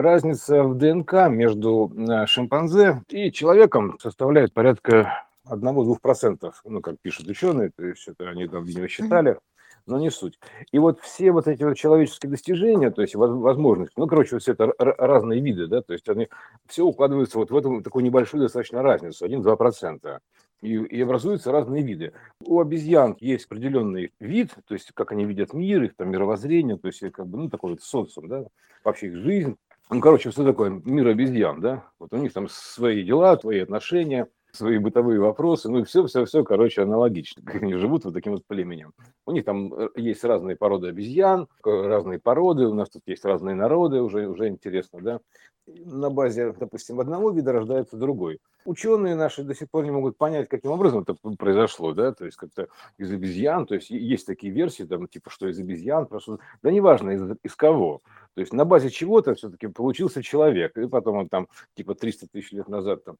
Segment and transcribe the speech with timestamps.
[0.00, 7.70] разница в ДНК между э, шимпанзе и человеком составляет порядка 1-2%, ну, как пишут ученые,
[7.76, 9.38] то есть это они там, видимо, считали,
[9.86, 10.38] но не суть.
[10.70, 14.52] И вот все вот эти вот человеческие достижения, то есть возможности, ну, короче, вот все
[14.52, 16.28] это разные виды, да, то есть они
[16.66, 20.18] все укладываются вот в эту такую небольшую достаточно разницу, 1-2%.
[20.60, 22.12] И, и образуются разные виды.
[22.44, 26.88] У обезьян есть определенный вид, то есть как они видят мир, их там мировоззрение, то
[26.88, 28.44] есть как бы, ну, такой вот социум, да,
[28.82, 29.56] вообще их жизнь.
[29.90, 31.84] Ну, короче, что такое мир обезьян, да?
[31.98, 36.24] Вот у них там свои дела, свои отношения– свои бытовые вопросы, ну и все, все,
[36.24, 38.92] все, короче, аналогично, как они живут вот таким вот племенем.
[39.26, 43.54] У них там э, есть разные породы обезьян, разные породы, у нас тут есть разные
[43.54, 45.20] народы, уже, уже интересно, да.
[45.66, 48.40] На базе, допустим, одного вида рождается другой.
[48.64, 52.38] Ученые наши до сих пор не могут понять, каким образом это произошло, да, то есть
[52.38, 56.70] как-то из обезьян, то есть есть такие версии, там, типа, что из обезьян, просто, да
[56.70, 58.00] неважно, из, из кого.
[58.38, 62.52] То есть на базе чего-то все-таки получился человек, и потом он там типа 300 тысяч
[62.52, 63.16] лет назад там,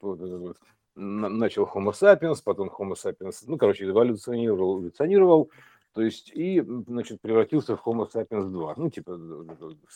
[0.94, 5.50] начал Homo sapiens, потом Homo sapiens, ну, короче, эволюционировал, эволюционировал,
[5.92, 9.10] то есть и, значит, превратился в Homo sapiens 2, ну, типа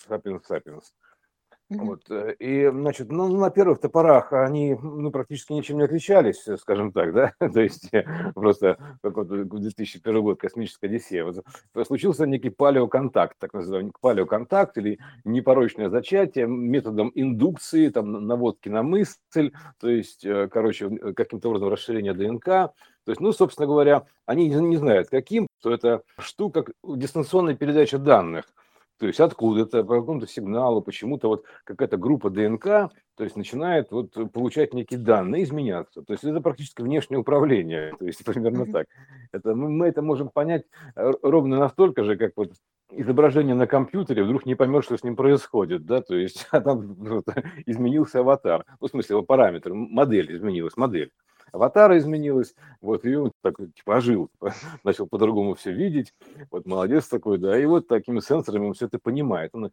[0.08, 0.86] sapiens sapiens.
[1.78, 2.11] Вот.
[2.11, 7.12] Э, и, значит, ну, на первых топорах они ну, практически ничем не отличались, скажем так,
[7.12, 11.25] да, то есть э, просто как вот 2001 год, космическая Одиссея.
[11.25, 11.45] Вот,
[11.87, 19.53] случился некий палеоконтакт, так называемый палеоконтакт или непорочное зачатие методом индукции, там, наводки на мысль,
[19.81, 22.45] то есть, э, короче, каким-то образом расширение ДНК,
[23.05, 28.47] то есть, ну, собственно говоря, они не знают, каким, то это штука дистанционной передачи данных–
[29.03, 32.62] то есть откуда-то, по какому-то сигналу, почему-то вот какая-то группа ДНК,
[33.17, 36.03] то есть начинает вот получать некие данные, изменяться.
[36.03, 38.86] То есть это практически внешнее управление, то есть примерно так.
[39.33, 42.53] Это, мы, мы это можем понять э, ровно настолько же, как вот
[42.92, 46.94] изображение на компьютере, вдруг не поймешь, что с ним происходит, да, то есть а там
[46.94, 47.25] вот,
[47.66, 51.11] изменился аватар, ну, в смысле, его параметр, модель изменилась, модель
[51.53, 54.31] аватара изменилась, вот, и он так, типа, ожил,
[54.84, 56.15] начал по-другому все видеть,
[56.50, 59.50] вот, молодец такой, да, и вот такими сенсорами он все это понимает.
[59.53, 59.71] Он,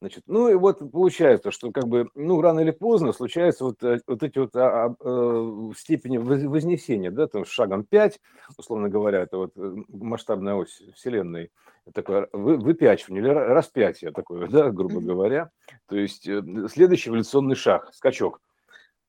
[0.00, 4.00] значит, ну, и вот получается, что, как бы, ну, рано или поздно случаются вот, э,
[4.06, 8.20] вот эти вот а, а, степени вознесения, да, там, шагом 5,
[8.56, 11.50] условно говоря, это вот э, масштабная ось Вселенной,
[11.92, 15.50] такое выпячивание или распятие такое, да, грубо говоря.
[15.88, 18.40] То есть следующий эволюционный шаг, скачок.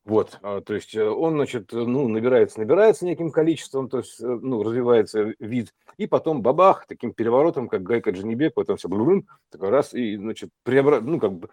[0.08, 4.26] Вот, а, то есть э, он, значит, ну, набирается, набирается неким количеством, то есть, э,
[4.26, 9.68] ну, развивается вид, и потом бабах, таким переворотом, как Гайка Джанибек, потом все блум, такой
[9.68, 11.02] раз, и, значит, преобра...
[11.02, 11.50] ну, как бы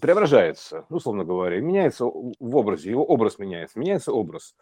[0.00, 4.56] преображается, ну, условно говоря, меняется в образе, его образ меняется, меняется образ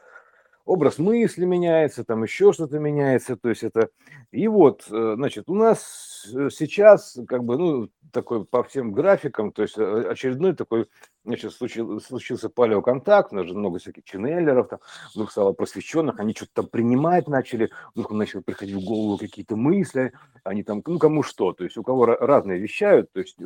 [0.68, 3.88] образ мысли меняется, там еще что-то меняется, то есть это...
[4.30, 9.62] И вот, э, значит, у нас сейчас, как бы, ну, такой по всем графикам, то
[9.62, 10.86] есть э, очередной такой,
[11.24, 14.80] значит, случился, случился палеоконтакт, у нас же много всяких ченнелеров, там,
[15.14, 20.12] вдруг стало просвещенных, они что-то там принимать начали, вдруг начали приходить в голову какие-то мысли,
[20.44, 23.38] они там, ну, кому что, то есть у кого разные вещают, то есть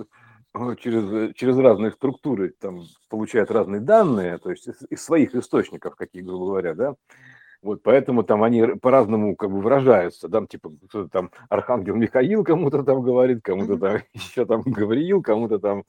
[0.76, 6.22] через, через разные структуры там получают разные данные, то есть из, из своих источников, какие,
[6.22, 6.94] грубо говоря, да,
[7.62, 10.28] вот поэтому там они по-разному как бы выражаются.
[10.28, 15.58] Там типа кто-то там Архангел Михаил кому-то там говорит, кому-то там еще там Гавриил, кому-то
[15.58, 15.84] там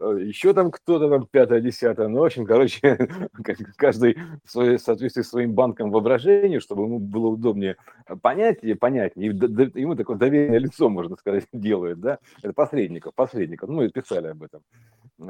[0.00, 2.08] э, еще там кто-то там пятое, десятое.
[2.08, 3.08] Ну, в общем, короче,
[3.76, 7.76] каждый в соответствии с своим банком воображения, чтобы ему было удобнее
[8.22, 9.30] понять и понятнее.
[9.30, 12.18] И ему такое доверенное лицо, можно сказать, делает, да.
[12.42, 13.68] Это посредников, посредников.
[13.68, 14.62] Ну, и писали об этом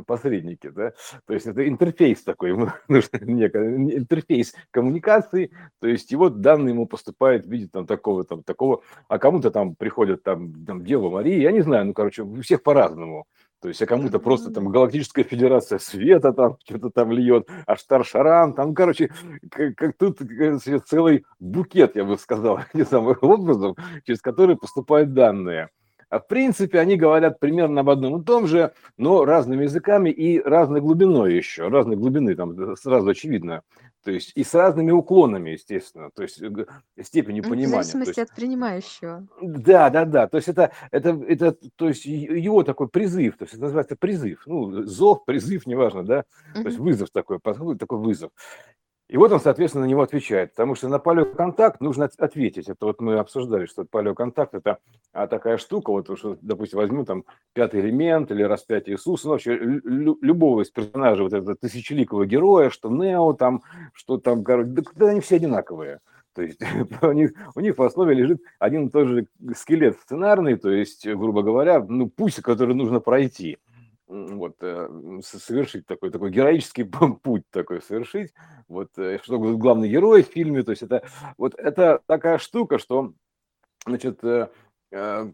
[0.06, 0.92] посредники, да,
[1.26, 2.50] то есть это интерфейс такой,
[2.88, 9.18] интерфейс коммуникации, то есть его данные ему поступают в виде там такого, там такого, а
[9.18, 13.26] кому-то там приходят там, там Дева Мария, я не знаю, ну, короче, у всех по-разному,
[13.62, 18.54] то есть, а кому-то просто там Галактическая Федерация Света там что-то там льет, а Штар-Шаран,
[18.54, 19.10] там, короче,
[19.50, 20.20] как, как тут
[20.86, 25.70] целый букет, я бы сказал, не самых образов, через которые поступают данные.
[26.08, 30.40] А в принципе, они говорят примерно об одном и том же, но разными языками и
[30.40, 33.62] разной глубиной еще, разной глубины, там сразу очевидно.
[34.06, 36.48] То есть и с разными уклонами, естественно, то есть э,
[37.02, 37.82] степенью понимания.
[37.82, 39.26] В зависимости есть, от принимающего.
[39.42, 40.28] Да, да, да.
[40.28, 44.44] То есть это, это, это, то есть его такой призыв, то есть это называется призыв.
[44.46, 46.24] Ну, зов, призыв, неважно, да.
[46.54, 48.30] То есть вызов такой, такой вызов.
[49.08, 52.68] И вот он, соответственно, на него отвечает, потому что на палеоконтакт нужно ответить.
[52.68, 54.78] Это вот мы обсуждали, что палеоконтакт– это
[55.12, 59.54] а, такая штука, вот, что, допустим, возьму там пятый элемент или распятие Иисуса, ну, вообще
[59.54, 63.62] любого из персонажей вот этого тысячеликого героя, что Нео там,
[63.92, 66.00] что там, короче, да, да они все одинаковые.
[66.34, 66.60] То есть
[67.02, 69.26] у них, у них в основе лежит один и тот же
[69.56, 73.58] скелет сценарный, то есть, грубо говоря, ну, путь, который нужно пройти.
[74.08, 74.88] Вот, э,
[75.22, 76.84] совершить такой, такой героический
[77.22, 78.32] путь такой совершить,
[78.68, 81.06] вот, э, что главный герой в фильме, то есть это,
[81.36, 83.12] вот, это такая штука, что,
[83.86, 84.48] значит, э,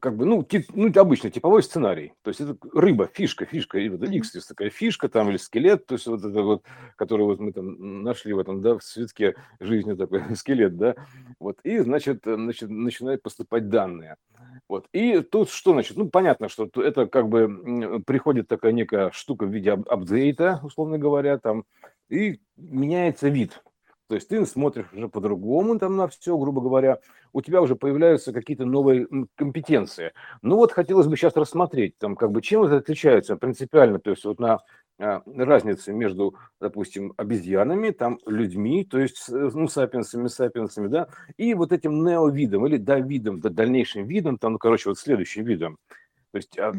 [0.01, 2.13] как бы, ну, тип, ну, обычный типовой сценарий.
[2.23, 5.87] То есть это рыба, фишка, фишка, и вот X есть такая фишка там, или скелет,
[5.87, 6.65] то есть вот это вот,
[6.97, 10.95] который вот мы там нашли в этом, да, в цветке жизни такой скелет, да,
[11.39, 14.17] вот, и, значит, значит, начинают поступать данные.
[14.69, 14.87] Вот.
[14.93, 15.97] И тут что значит?
[15.97, 21.39] Ну, понятно, что это как бы приходит такая некая штука в виде апдейта, условно говоря,
[21.39, 21.65] там,
[22.09, 23.63] и меняется вид.
[24.13, 26.99] То есть ты смотришь уже по-другому там на все, грубо говоря,
[27.33, 30.13] у тебя уже появляются какие-то новые компетенции.
[30.43, 34.27] Ну вот хотелось бы сейчас рассмотреть, там, как бы, чем это отличается принципиально, то есть
[34.27, 34.61] вот на
[34.99, 41.73] а, разницы между, допустим, обезьянами, там, людьми, то есть, ну, сапиенсами, сапиенсами, да, и вот
[41.73, 45.79] этим неовидом или давидом, да, дальнейшим видом, там, ну, короче, вот следующим видом.
[46.33, 46.73] То есть, а,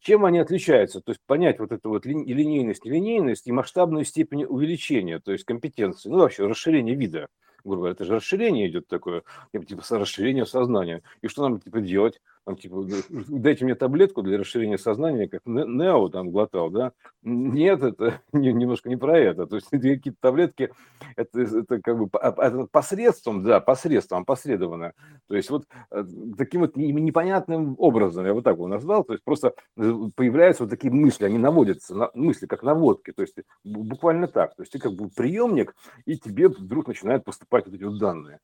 [0.00, 1.00] чем они отличаются?
[1.00, 6.08] То есть, понять вот эту вот линейность, нелинейность и масштабную степень увеличения, то есть, компетенции,
[6.08, 7.28] ну, вообще, расширение вида
[7.64, 11.02] грубо говоря, это же расширение идет такое, типа расширение сознания.
[11.22, 12.20] И что нам типа делать?
[12.44, 12.86] Там, типа,
[13.28, 16.92] дайте мне таблетку для расширения сознания, как Нео там глотал, да?
[17.22, 19.46] Нет, это не, немножко не про это.
[19.46, 20.70] То есть какие-то таблетки,
[21.16, 24.92] это, это как бы это посредством, да, посредством, посредованно.
[25.28, 26.04] То есть вот э,
[26.36, 30.70] таким вот непонятным образом, я вот так его назвал, то есть просто э, появляются вот
[30.70, 34.54] такие мысли, они наводятся, на, мысли как наводки, то есть буквально так.
[34.54, 35.74] То есть ты как бы приемник,
[36.04, 38.40] и тебе вдруг начинают поступать вот эти вот данные.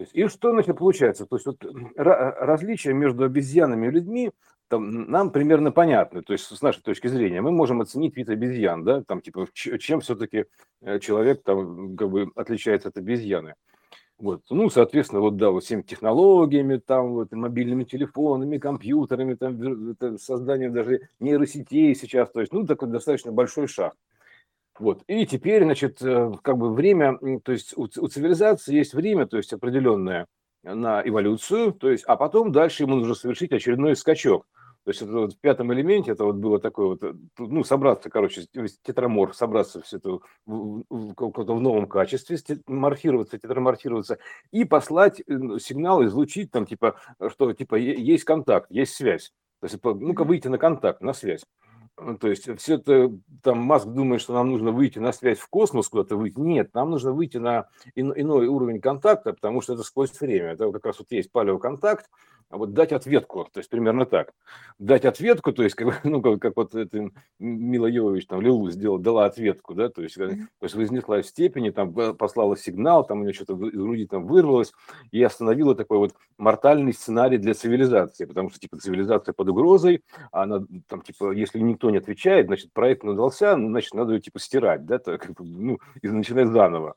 [0.00, 1.26] То есть, и что значит получается?
[1.26, 1.62] То есть вот
[1.94, 4.30] различия между обезьянами и людьми
[4.68, 6.22] там, нам примерно понятны.
[6.22, 10.00] То есть с нашей точки зрения мы можем оценить вид обезьян, да, там типа чем
[10.00, 10.46] все-таки
[10.80, 13.56] э, человек там как бы отличается от обезьяны.
[14.16, 14.40] Вот.
[14.48, 21.10] Ну, соответственно, вот да, вот всеми технологиями, там, вот, мобильными телефонами, компьютерами, там, созданием даже
[21.18, 23.92] нейросетей сейчас, то есть, ну, такой достаточно большой шаг.
[24.80, 25.02] Вот.
[25.08, 29.36] И теперь, значит, э, как бы время, то есть у, у цивилизации есть время, то
[29.36, 30.26] есть определенное
[30.62, 34.46] на эволюцию, то есть, а потом дальше ему нужно совершить очередной скачок.
[34.84, 38.08] То есть это вот в пятом элементе это вот было такое вот, э, ну, собраться,
[38.08, 38.46] короче,
[38.82, 44.16] тетраморф, собраться все это в, в, в, в новом качестве, морфироваться, тетраморфироваться
[44.50, 45.24] и послать э,
[45.60, 46.96] сигнал, излучить там, типа,
[47.28, 49.30] что, типа, есть контакт, есть связь.
[49.60, 51.42] То есть, ну-ка, выйти на контакт, на связь.
[52.02, 53.12] Ну, то есть все это,
[53.42, 56.38] там Маск думает, что нам нужно выйти на связь в космос, куда-то выйти.
[56.38, 60.52] Нет, нам нужно выйти на иной уровень контакта, потому что это сквозь время.
[60.52, 62.08] Это как раз вот есть палеоконтакт,
[62.50, 64.32] а вот дать ответку, то есть примерно так.
[64.80, 68.98] Дать ответку, то есть как, ну, как, как вот это Мила Йовович там Лилу сделала,
[68.98, 70.46] дала ответку, да, то есть, mm-hmm.
[70.58, 74.26] то есть вознесла в степени, там послала сигнал, там у нее что-то из груди там
[74.26, 74.72] вырвалось,
[75.12, 80.02] и остановила такой вот мортальный сценарий для цивилизации, потому что типа цивилизация под угрозой,
[80.32, 84.20] а она там типа, если никто не отвечает, значит проект надался, ну, значит надо ее
[84.20, 86.96] типа стирать, да, то, как, ну, и начинать заново.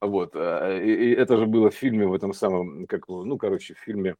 [0.00, 3.74] Вот, а, и, и это же было в фильме в этом самом, как, ну, короче,
[3.74, 4.16] в фильме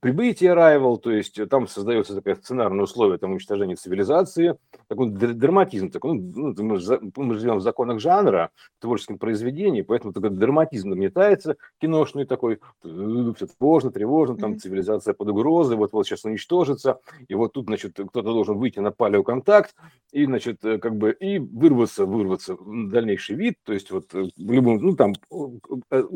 [0.00, 4.56] прибытие Arrival, то есть э, там создается такое сценарное условие там, уничтожения цивилизации,
[4.88, 5.90] такой драматизм.
[5.90, 6.80] Такой, ну, мы,
[7.16, 13.46] мы живем в законах жанра, в творческом произведении, поэтому такой драматизм нагнетается киношный такой, все
[13.46, 16.98] тревожно, тревожно, там цивилизация под угрозой, вот-вот сейчас уничтожится,
[17.28, 19.74] и вот тут, значит, кто-то должен выйти на палеоконтакт,
[20.10, 24.24] и, значит, э, как бы, и вырваться, вырваться в дальнейший вид, то есть вот э,
[24.36, 25.14] в любом, ну, там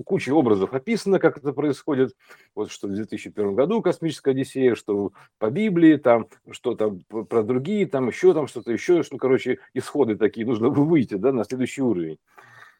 [0.04, 2.14] куча образов описано, как это происходит,
[2.54, 8.08] вот что 2001 году «Космическая Одиссея», что по Библии, там, что там про другие, там
[8.08, 12.18] еще там что-то еще, что, короче, исходы такие, нужно выйти, да, на следующий уровень.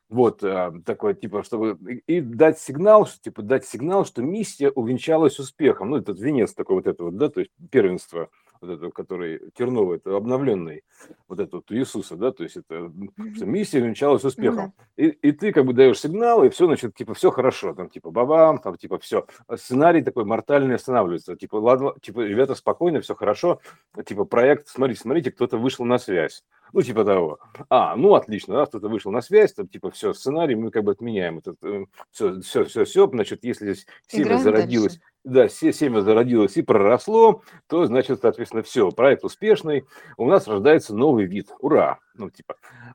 [0.09, 5.39] Вот а, такое, типа, чтобы и дать сигнал, что, типа, дать сигнал, что миссия увенчалась
[5.41, 5.91] успехом.
[5.91, 8.29] Ну, этот венец такой вот этого, да, то есть первенство–
[8.61, 10.83] вот этого, который терновый, это обновленный,
[11.29, 12.91] вот этот вот Иисуса, да, то есть это
[13.41, 14.73] миссия венчалась успехом.
[14.97, 18.11] И, и ты как бы даешь сигнал, и все, значит, типа, все хорошо, там, типа,
[18.11, 19.27] бабам, там, типа, все.
[19.57, 23.61] Сценарий такой мортальный останавливается, типа, ладно, типа, ребята, спокойно, все хорошо,
[24.05, 26.45] типа, проект, смотрите, смотрите, кто-то вышел на связь.
[26.73, 27.39] Ну, типа того.
[27.71, 30.93] А, ну, отлично, да, кто-то вышел на связь, там, типа, все, сценарий, мы как бы
[30.93, 31.57] отменяем этот,
[32.11, 36.63] все, все, все, все, значит, если здесь семя зародилось, дальше да, все семя зародилось и
[36.63, 39.85] проросло, то, значит, соответственно, все, проект успешный,
[40.17, 41.51] у нас рождается новый вид.
[41.59, 41.99] Ура!
[42.15, 42.55] Ну, типа,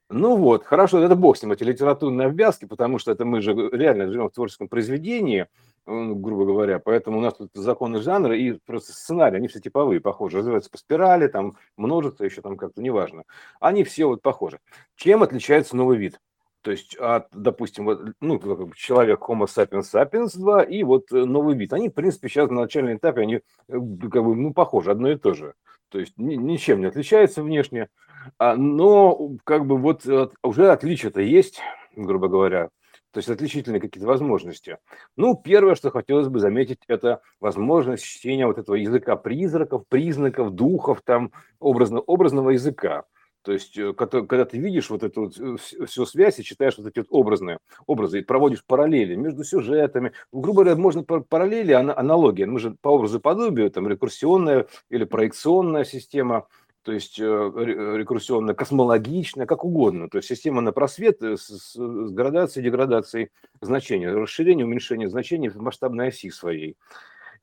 [0.09, 3.53] ну вот, хорошо, это бог с ним, эти литературные обвязки, потому что это мы же
[3.53, 5.47] реально живем в творческом произведении,
[5.85, 10.37] грубо говоря, поэтому у нас тут законы жанра и просто сценарии, они все типовые, похожи,
[10.37, 13.23] развиваются по спирали, там множество еще там как-то, неважно.
[13.59, 14.59] Они все вот похожи.
[14.95, 16.19] Чем отличается новый вид?
[16.61, 18.39] То есть, от, допустим, вот, ну,
[18.75, 21.73] человек Homo sapiens sapiens 2 и вот э, новый вид.
[21.73, 25.17] Они, в принципе, сейчас на начальном этапе, они э, как бы, ну, похожи, одно и
[25.17, 25.55] то же.
[25.89, 27.89] То есть, ни, ничем не отличаются внешне.
[28.37, 30.05] А, но, как бы, вот
[30.43, 31.59] уже отличие-то есть,
[31.95, 32.69] грубо говоря.
[33.11, 34.77] То есть отличительные какие-то возможности.
[35.17, 41.01] Ну, первое, что хотелось бы заметить, это возможность чтения вот этого языка призраков, признаков, духов,
[41.03, 43.03] там, образно, образного языка.
[43.43, 46.87] То есть, э, когда ты видишь вот эту вот э, всю связь и читаешь вот
[46.87, 47.57] эти вот образные
[47.87, 52.43] образы и проводишь параллели между сюжетами, грубо говоря, можно параллели, аналогии.
[52.43, 56.47] Мы же по образу подобию, там, рекурсионная или проекционная система,
[56.83, 60.07] то есть э, рекурсионная, космологичная, как угодно.
[60.09, 61.75] То есть система на просвет с, с
[62.11, 63.29] градацией, деградацией
[63.59, 66.77] значения, расширение, уменьшение значений в масштабной оси своей.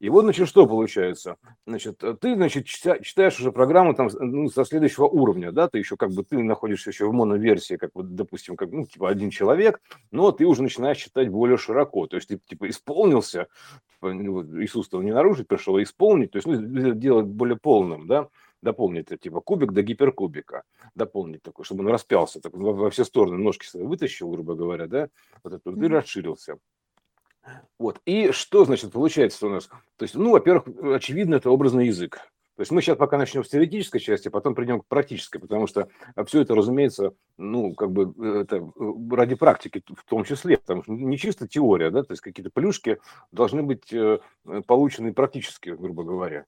[0.00, 1.36] И вот, значит, что получается?
[1.66, 5.96] Значит, э, ты, значит, читаешь уже программу там ну, со следующего уровня, да, ты еще
[5.96, 9.80] как бы, ты находишься еще в моноверсии, как вот, допустим, как, ну, типа один человек,
[10.12, 13.48] но ты уже начинаешь читать более широко, то есть ты, типа, исполнился,
[13.94, 18.28] типа, ну, Иисус-то не нарушить пришел, а исполнить, то есть, ну, делать более полным, да,
[18.62, 20.62] дополнить, типа кубик до гиперкубика,
[20.94, 24.86] дополнить такой, чтобы он распялся, так, во, во все стороны ножки свои вытащил, грубо говоря,
[24.86, 25.08] да,
[25.42, 26.58] вот это, и расширился.
[27.78, 28.00] Вот.
[28.04, 29.68] И что, значит, получается у нас?
[29.96, 32.20] То есть, ну, во-первых, очевидно, это образный язык.
[32.58, 35.68] То есть мы сейчас пока начнем с теоретической части, а потом придем к практической, потому
[35.68, 35.88] что
[36.26, 40.90] все это, разумеется, ну, как бы это э, ради практики в том числе, потому что
[40.90, 42.98] не чисто теория, да, то есть какие-то плюшки
[43.30, 44.18] должны быть э,
[44.66, 46.46] получены практически, грубо говоря.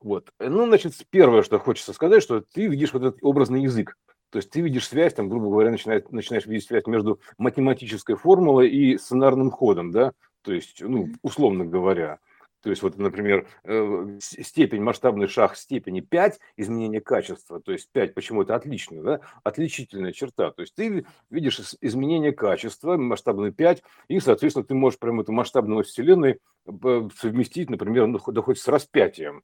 [0.00, 0.32] Вот.
[0.38, 3.98] Ну, значит, первое, что хочется сказать, что ты видишь вот этот образный язык.
[4.30, 8.68] То есть ты видишь связь, там, грубо говоря, начинаешь, начинаешь видеть связь между математической формулой
[8.68, 12.18] и сценарным ходом, да, то есть, ну, условно говоря,
[12.62, 18.12] то есть, вот, например, э, степень, масштабный шаг степени 5, изменение качества, то есть 5,
[18.12, 19.20] почему это отлично, да?
[19.42, 20.50] отличительная черта.
[20.50, 25.84] То есть ты видишь изменение качества, масштабный 5, и, соответственно, ты можешь прямо эту масштабную
[25.84, 29.42] вселенной э, совместить, например, ну, да хоть с распятием,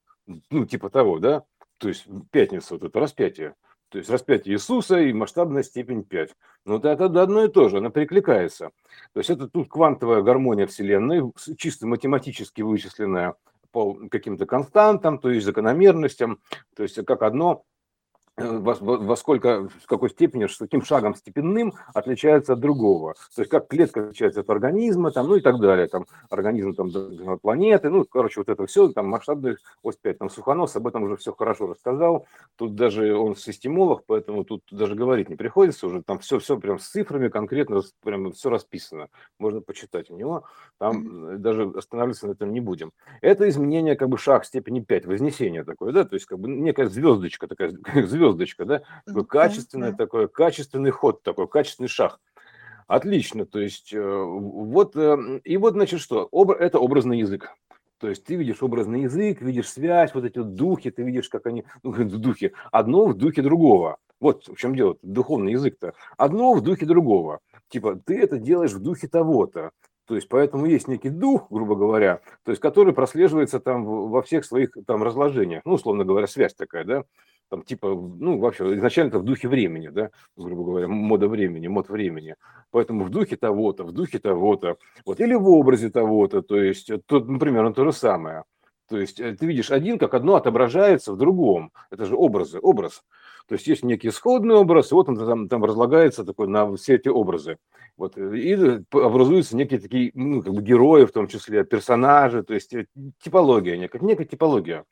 [0.51, 1.45] ну, типа того, да?
[1.79, 3.55] То есть пятница, вот это распятие.
[3.97, 6.35] То есть распятие Иисуса и масштабная степень 5.
[6.67, 8.73] Но это одно и то же, она перекликается.
[9.15, 13.37] То есть это тут квантовая гармония Вселенной, чисто математически вычисленная
[13.73, 16.41] по каким-то константам, то есть закономерностям,
[16.77, 17.65] то есть как одно
[18.39, 23.15] Э, во, во сколько, в какой степени, с каким шагом степенным отличается от другого.
[23.35, 25.89] То есть как клетка отличается от организма, там, ну и так далее.
[25.89, 30.77] Там, организм там, планеты, ну, короче, вот это все, там масштабный ось 5, там Сухонос
[30.77, 32.27] об этом уже все хорошо рассказал.
[32.57, 36.03] Тут даже он системолог, поэтому тут даже говорить не приходится уже.
[36.03, 39.09] Там все, все прям с цифрами конкретно, прям все расписано.
[39.39, 40.45] Можно почитать у него.
[40.79, 42.93] Там даже останавливаться на этом не будем.
[43.23, 46.87] Это изменение как бы шаг степени 5, вознесение такое, да, то есть как бы некая
[46.87, 48.83] звездочка такая, звездочка звездочка, да?
[49.07, 49.97] Такой качественный да.
[49.97, 52.21] такой, качественный ход такой, качественный шаг.
[52.87, 56.29] Отлично, то есть э, вот, э, и вот, значит, что,
[56.61, 57.53] это образный язык.
[57.99, 61.47] То есть ты видишь образный язык, видишь связь, вот эти вот духи, ты видишь, как
[61.47, 63.97] они, ну, духи, одно в духе другого.
[64.21, 65.95] Вот в чем дело, духовный язык-то.
[66.17, 67.41] Одно в духе другого.
[67.69, 69.71] Типа, ты это делаешь в духе того-то.
[70.07, 74.45] То есть, поэтому есть некий дух, грубо говоря, то есть, который прослеживается там во всех
[74.45, 75.63] своих там разложениях.
[75.65, 77.05] Ну, условно говоря, связь такая, да
[77.49, 81.89] там типа, ну, вообще, изначально это в духе времени, да, грубо говоря, мода времени, мод
[81.89, 82.37] времени.
[82.71, 87.29] Поэтому в духе того-то, в духе того-то, вот, или в образе того-то, то есть, тут,
[87.29, 88.45] например, ну, то же самое.
[88.89, 91.73] То есть э, ты видишь один, как одно отображается в другом.
[91.91, 93.03] Это же образы, образ.
[93.49, 96.95] То есть есть некий исходный образ, и вот он там, там разлагается такой на все
[96.95, 97.59] эти образы.
[97.97, 98.55] Вот, э, и
[98.93, 102.87] образуются некие такие, ну, как бы герои, в том числе персонажи, то есть э,
[103.21, 104.85] типология, некая, некая типология.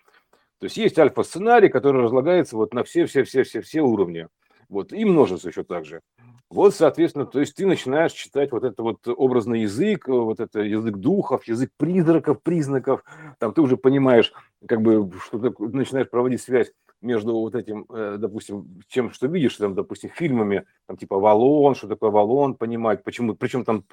[0.64, 4.28] То есть есть альфа-сценарий, который разлагается вот на все-все-все-все-все уровни.
[4.70, 6.00] Вот, и множится еще так же.
[6.48, 10.96] Вот, соответственно, то есть ты начинаешь читать вот это вот образный язык, вот это язык
[10.96, 13.04] духов, язык призраков, признаков.
[13.38, 14.32] Там ты уже понимаешь,
[14.66, 16.72] как бы, что ты начинаешь проводить связь
[17.04, 21.86] между вот этим, э, допустим, тем, что видишь, там, допустим, фильмами, там, типа Валон, что
[21.86, 23.84] такое Валон, понимать, почему, причем там,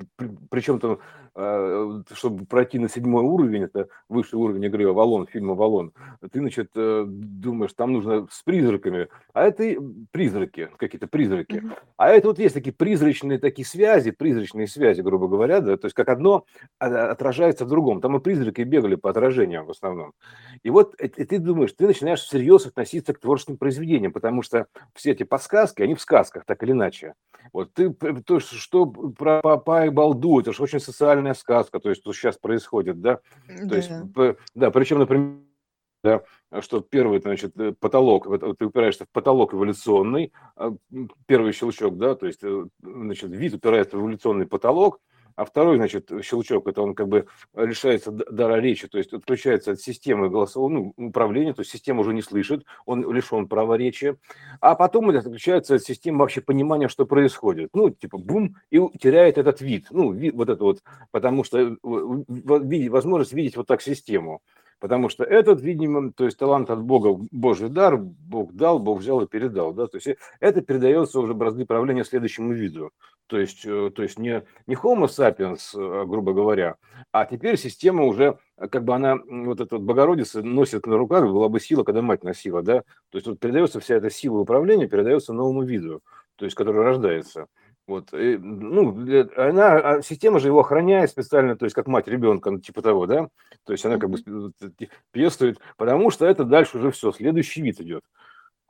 [0.50, 1.00] причем там,
[1.36, 5.92] э, чтобы пройти на седьмой уровень, это высший уровень игры Валон, фильма Валон,
[6.32, 9.76] ты, значит, э, думаешь, там нужно с призраками, а это
[10.12, 11.78] призраки, какие-то призраки, mm-hmm.
[11.98, 15.96] а это вот есть такие призрачные такие связи, призрачные связи, грубо говоря, да, то есть
[15.96, 16.46] как одно
[16.80, 20.14] отражается в другом, там и призраки бегали по отражениям в основном,
[20.64, 24.68] и вот и ты думаешь, ты начинаешь всерьез относиться относиться к творческим произведениям, потому что
[24.94, 27.16] все эти подсказки, они в сказках, так или иначе.
[27.54, 27.92] Вот ты,
[28.26, 32.38] то, что про папа и балду, это же очень социальная сказка, то есть, что сейчас
[32.38, 33.16] происходит, да?
[33.48, 33.76] То да.
[33.76, 33.92] есть,
[34.56, 35.38] да, причем, например,
[36.04, 36.24] да,
[36.62, 38.28] что первый, значит, э, потолок,
[38.58, 40.74] ты упираешься в потолок эволюционный, а,
[41.28, 45.00] первый щелчок, да, то есть, э, значит, вид упирается в эволюционный потолок,
[45.36, 49.80] а второй, значит, щелчок, это он как бы лишается дара речи, то есть отключается от
[49.80, 54.18] системы голосового ну, управления, то есть система уже не слышит, он лишен права речи,
[54.60, 57.70] а потом это отключается от системы вообще понимания, что происходит.
[57.74, 61.76] Ну, типа, бум, и теряет этот вид, ну, вид, вот это вот, потому что э,
[61.78, 64.42] возможность видеть вот так систему.
[64.82, 69.22] Потому что этот, видимо, то есть талант от Бога, Божий дар, Бог дал, Бог взял
[69.22, 69.74] и передал.
[69.74, 69.86] Да?
[69.86, 72.90] То есть это передается уже бразды правления следующему виду.
[73.32, 76.76] То есть, э, то есть не, не Homo sapiens, э, грубо говоря,
[77.14, 81.24] а теперь система уже, э, как бы она, вот эта вот Богородица носит на руках,
[81.24, 82.82] была бы сила, когда мать носила, да?
[83.10, 86.02] То есть вот передается вся эта сила управления, передается новому виду,
[86.36, 87.46] то есть который рождается.
[87.88, 88.94] Вот, и, ну,
[89.38, 93.06] она, а система же его охраняет специально, то есть как мать ребенка, ну, типа того,
[93.06, 93.30] да,
[93.66, 94.18] то есть она как бы
[95.12, 98.04] пьествует, потому что это дальше уже все, следующий вид идет.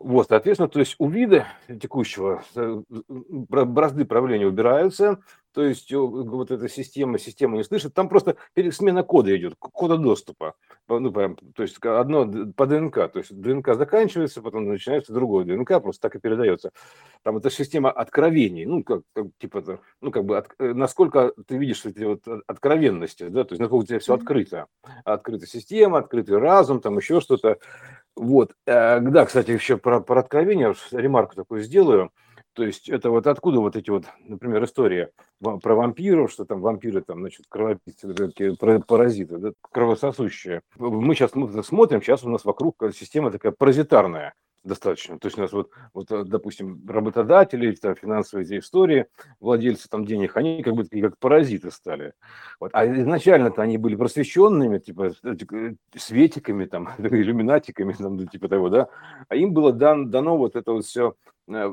[0.03, 1.47] Вот, соответственно, то есть у вида
[1.79, 5.19] текущего э, бразды правления убираются,
[5.53, 8.37] то есть вот эта система, система не слышит, там просто
[8.71, 10.55] смена кода идет, кода доступа.
[10.87, 16.01] Ну, то есть одно по ДНК, то есть ДНК заканчивается, потом начинается другое ДНК, просто
[16.01, 16.71] так и передается.
[17.23, 21.57] Там это система откровений, ну, как, как типа, ну, как бы, от, э, насколько ты
[21.57, 24.67] видишь эти вот откровенности, да, то есть насколько у тебя все открыто.
[25.03, 27.57] Открытая система, открытый разум, там еще что-то.
[28.15, 28.53] Вот.
[28.65, 32.11] Э, да, кстати, еще про, про откровение, ремарку такую сделаю.
[32.53, 37.01] То есть это вот откуда вот эти вот, например, история про вампиров, что там вампиры,
[37.01, 38.13] там, значит, кровопийцы,
[38.85, 40.61] паразиты, да, кровососущие.
[40.77, 41.31] Мы сейчас
[41.65, 45.17] смотрим, сейчас у нас вокруг система такая паразитарная достаточно.
[45.19, 49.07] То есть у нас вот, вот э, допустим, работодатели, там, финансовые эти истории,
[49.39, 52.13] владельцы там денег, они как бы такие как паразиты стали.
[52.59, 52.71] Вот.
[52.73, 58.87] А изначально-то они были просвещенными, типа э, светиками, там, иллюминатиками, там, ну, типа того, да.
[59.29, 61.15] А им было дан, дано вот это вот все
[61.47, 61.69] э,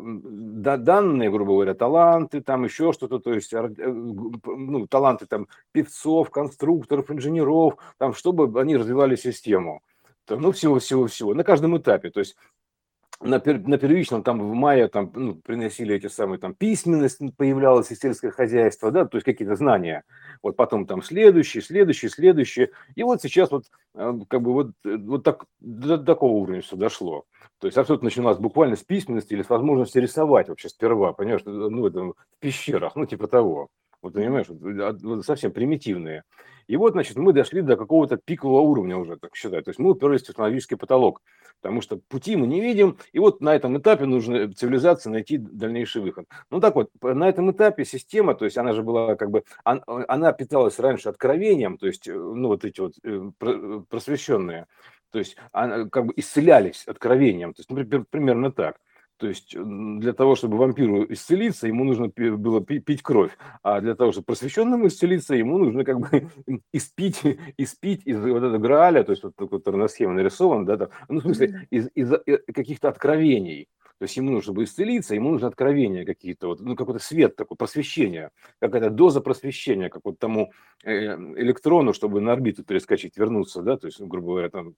[0.54, 7.74] данные, грубо говоря, таланты, там еще что-то, то есть ну, таланты там певцов, конструкторов, инженеров,
[7.98, 9.82] там, чтобы они развивали систему
[10.36, 12.10] ну, всего-всего-всего, на каждом этапе.
[12.10, 12.36] То есть
[13.20, 17.90] на, пер, на первичном, там в мае там, ну, приносили эти самые, там письменность появлялась
[17.90, 20.04] и сельское хозяйство, да, то есть какие-то знания.
[20.42, 22.68] Вот потом там следующий, следующий, следующий.
[22.94, 26.76] И вот сейчас вот э, как бы вот, э, вот так, до такого уровня все
[26.76, 27.24] дошло.
[27.58, 31.86] То есть абсолютно начиналось буквально с письменности или с возможности рисовать вообще сперва, понимаешь, ну,
[31.86, 33.68] это, в пещерах, ну, типа того.
[34.00, 36.22] Вот понимаешь, вот, совсем примитивные.
[36.68, 39.62] И вот, значит, мы дошли до какого-то пикового уровня уже, так считаю.
[39.64, 41.22] То есть мы уперлись в технологический потолок,
[41.60, 46.02] потому что пути мы не видим, и вот на этом этапе нужно цивилизации найти дальнейший
[46.02, 46.26] выход.
[46.50, 50.32] Ну так вот, на этом этапе система, то есть она же была как бы, она
[50.32, 53.30] питалась раньше откровением, то есть, э, ну вот эти вот э,
[53.88, 54.66] просвещенные,
[55.10, 58.78] то есть она, как бы исцелялись откровением, то есть, например, примерно так.
[59.18, 64.12] То есть для того, чтобы вампиру исцелиться, ему нужно было пить кровь, а для того,
[64.12, 66.28] чтобы просвещенному исцелиться, ему нужно как бы
[66.72, 67.20] испить,
[67.56, 71.18] испить из вот этого грааля, то есть вот такой на схеме нарисован, да, там, ну,
[71.18, 73.68] в смысле, из, из э, каких-то откровений.
[73.98, 77.56] То есть ему нужно, чтобы исцелиться, ему нужно откровения какие-то, вот, ну, какой-то свет такой,
[77.56, 80.52] просвещение, какая-то доза просвещения, как вот тому
[80.84, 84.74] э, электрону, чтобы на орбиту перескочить, вернуться, да, то есть, грубо говоря, там,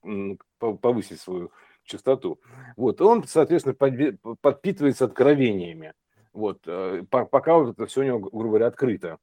[0.58, 1.52] повысить свою
[1.90, 2.40] частоту.
[2.76, 5.94] Вот, он, соответственно, подпитывается откровениями.
[6.32, 9.18] Вот, э, пока вот это все у него, грубо говоря, открыто,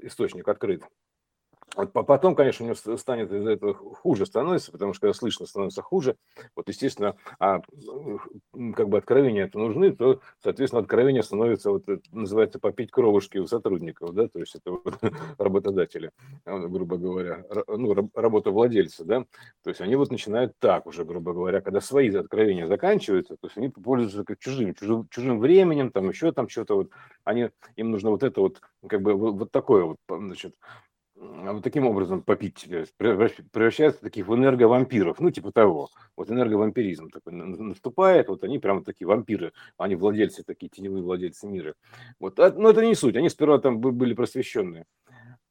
[0.00, 0.82] источник открыт.
[1.74, 6.16] Потом, конечно, у него станет из-за этого хуже становится, потому что когда слышно становится хуже,
[6.54, 7.60] вот, естественно, а
[8.74, 14.12] как бы откровения это нужны, то, соответственно, откровение становится, вот, называется, попить кровушки у сотрудников,
[14.12, 14.98] да, то есть это вот,
[15.38, 16.10] работодатели,
[16.44, 19.24] грубо говоря, ну, работовладельцы, да,
[19.62, 23.56] то есть они вот начинают так уже, грубо говоря, когда свои откровения заканчиваются, то есть
[23.56, 26.90] они пользуются как чужим, чужим, чужим временем, там еще там что-то вот,
[27.24, 30.54] они, им нужно вот это вот, как бы вот такое вот, значит,
[30.91, 30.91] а
[31.22, 35.88] вот таким образом попить превращаются в таких в энерговампиров, ну, типа того.
[36.16, 41.74] Вот энерговампиризм такой наступает, вот они прямо такие вампиры, они владельцы, такие теневые владельцы мира.
[42.18, 44.84] Вот, а, но это не суть, они сперва там были просвещенные.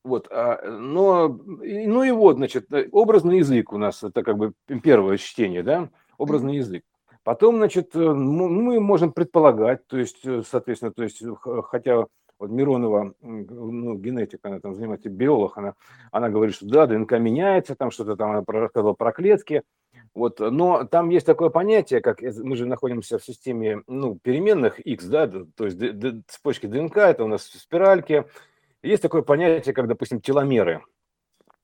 [0.04, 4.54] Вот, а, но, ну и вот, значит, э, образный язык у нас, это как бы
[4.84, 6.84] первое чтение, да, образный язык.
[7.24, 11.24] Потом, значит, э, мы можем предполагать, то есть, э, соответственно, то есть,
[11.66, 12.06] хотя
[12.42, 15.76] вот Миронова, ну, генетик, она там занимается, биолог, она,
[16.12, 19.62] она говорит, что да, ДНК меняется, там что-то там она рассказывала про клетки,
[20.16, 25.06] вот, но там есть такое понятие, как мы же находимся в системе ну, переменных X,
[25.06, 25.80] да, то есть
[26.28, 28.26] цепочки ДНК, это у нас спиральки.
[28.82, 30.82] Есть такое понятие, как, допустим, теломеры.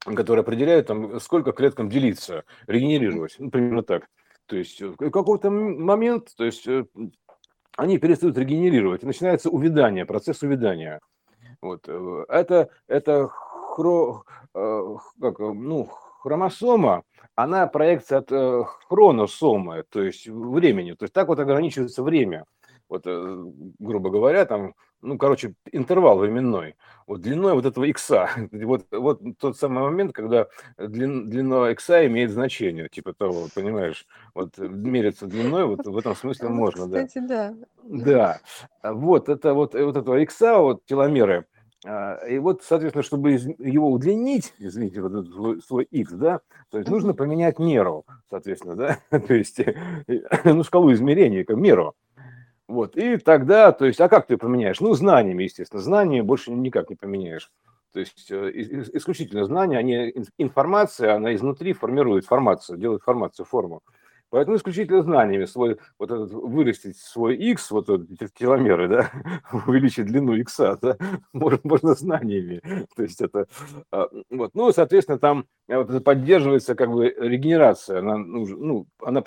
[0.05, 4.07] который определяет, там, сколько клеткам делиться, регенерировать, ну, примерно так.
[4.45, 6.67] То есть в какой-то момент, то есть
[7.77, 10.99] они перестают регенерировать, и начинается увядание, процесс увядания.
[11.61, 11.87] Вот.
[11.87, 17.03] Это, это хро, как, ну, хромосома,
[17.35, 20.93] она проекция от э, хроносомы, то есть времени.
[20.93, 22.45] То есть так вот ограничивается время.
[22.89, 23.43] Вот, э,
[23.79, 26.75] грубо говоря, там, ну, короче, интервал временной.
[27.05, 28.29] Вот длиной вот этого икса.
[28.51, 34.05] Вот, вот тот самый момент, когда длин, длина икса имеет значение, типа того, понимаешь?
[34.33, 37.53] Вот мериться длиной, вот в этом смысле можно, Кстати, да.
[37.83, 38.39] Да.
[38.83, 38.93] Да.
[38.93, 41.45] Вот это вот, вот этого икса, вот теломеры–
[41.85, 46.79] а, и вот, соответственно, чтобы его удлинить, извините, вот этот свой, свой x, да, то
[46.79, 49.59] есть нужно поменять меру, соответственно, да, то есть,
[50.43, 51.95] ну, шкалу измерений, как меру.
[52.67, 54.81] Вот, и тогда, то есть, а как ты поменяешь?
[54.81, 57.49] Ну, знаниями, естественно, знания больше никак не поменяешь.
[57.93, 58.51] То есть э,
[58.93, 63.81] исключительно знания, они, информация, она изнутри формирует формацию, делает формацию, форму.
[64.29, 69.11] Поэтому исключительно знаниями свой, вот этот, вырастить свой x, вот эти теломеры, да,
[69.67, 70.97] увеличить длину x, да,
[71.33, 72.61] можно, можно знаниями.
[72.95, 73.47] То есть это,
[73.91, 79.23] а, вот, ну, соответственно, там э, вот поддерживается как бы регенерация, она, ну она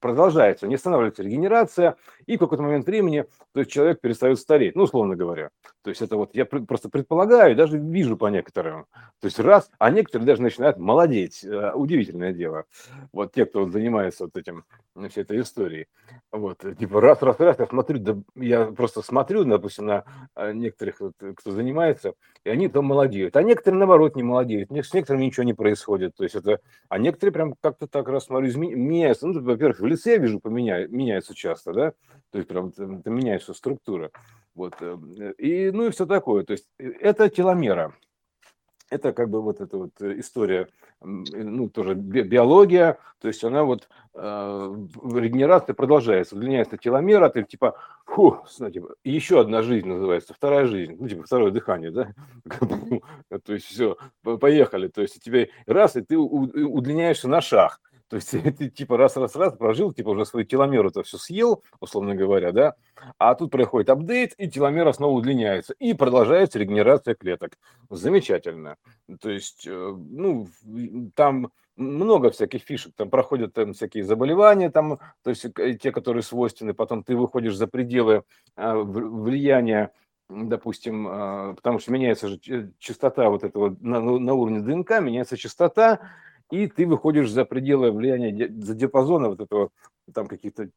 [0.00, 1.96] продолжается, не останавливается регенерация,
[2.26, 5.50] и в какой-то момент времени то есть человек перестает стареть, ну, условно говоря.
[5.82, 8.86] То есть это вот я просто предполагаю, даже вижу по некоторым.
[9.20, 11.42] То есть раз, а некоторые даже начинают молодеть.
[11.42, 12.64] Э, удивительное дело.
[13.12, 14.64] Вот те, кто занимается вот этим,
[15.08, 15.86] всей этой историей.
[16.32, 20.04] Вот, э, типа раз, раз, раз, я смотрю, да, я просто смотрю, допустим, на
[20.36, 22.12] э, некоторых, вот, кто занимается,
[22.44, 23.36] и они там молодеют.
[23.36, 24.70] А некоторые, наоборот, не молодеют.
[24.70, 26.14] С некоторыми ничего не происходит.
[26.14, 29.26] То есть это, а некоторые прям как-то так раз смотрю, меняются.
[29.26, 31.92] Ну, во-первых, в лице я вижу, поменяю, меняются часто, да,
[32.30, 34.10] то есть прям это, это меняется структура.
[34.54, 34.74] Вот.
[34.80, 34.96] Э,
[35.38, 36.44] и, ну и все такое.
[36.44, 37.94] То есть э, это теломера.
[38.90, 40.68] Это как бы вот эта вот история,
[41.00, 44.76] ну, тоже биология, то есть она вот э,
[45.14, 50.96] регенерация продолжается, удлиняется теломера, ты типа, фу, ну, типа, еще одна жизнь называется, вторая жизнь,
[50.98, 52.12] ну, типа, второе дыхание, да,
[53.44, 57.80] то есть все, поехали, то есть тебе раз, и ты удлиняешься на шаг,
[58.10, 62.50] то есть ты типа раз-раз-раз прожил, типа уже свою теломеру это все съел, условно говоря,
[62.50, 62.74] да,
[63.18, 67.56] а тут происходит апдейт, и теломера снова удлиняется, и продолжается регенерация клеток.
[67.88, 68.76] Замечательно.
[69.20, 70.48] То есть, э, ну,
[71.14, 76.24] там много всяких фишек, там проходят там, всякие заболевания, там, то есть э, те, которые
[76.24, 78.24] свойственны, потом ты выходишь за пределы
[78.56, 79.92] а, влияния
[80.32, 82.38] допустим, а, потому что меняется же
[82.78, 85.98] частота вот этого на, на уровне ДНК, меняется частота,
[86.50, 89.70] и ты выходишь за пределы влияния, за диапазона вот этого,
[90.12, 90.70] там каких-то,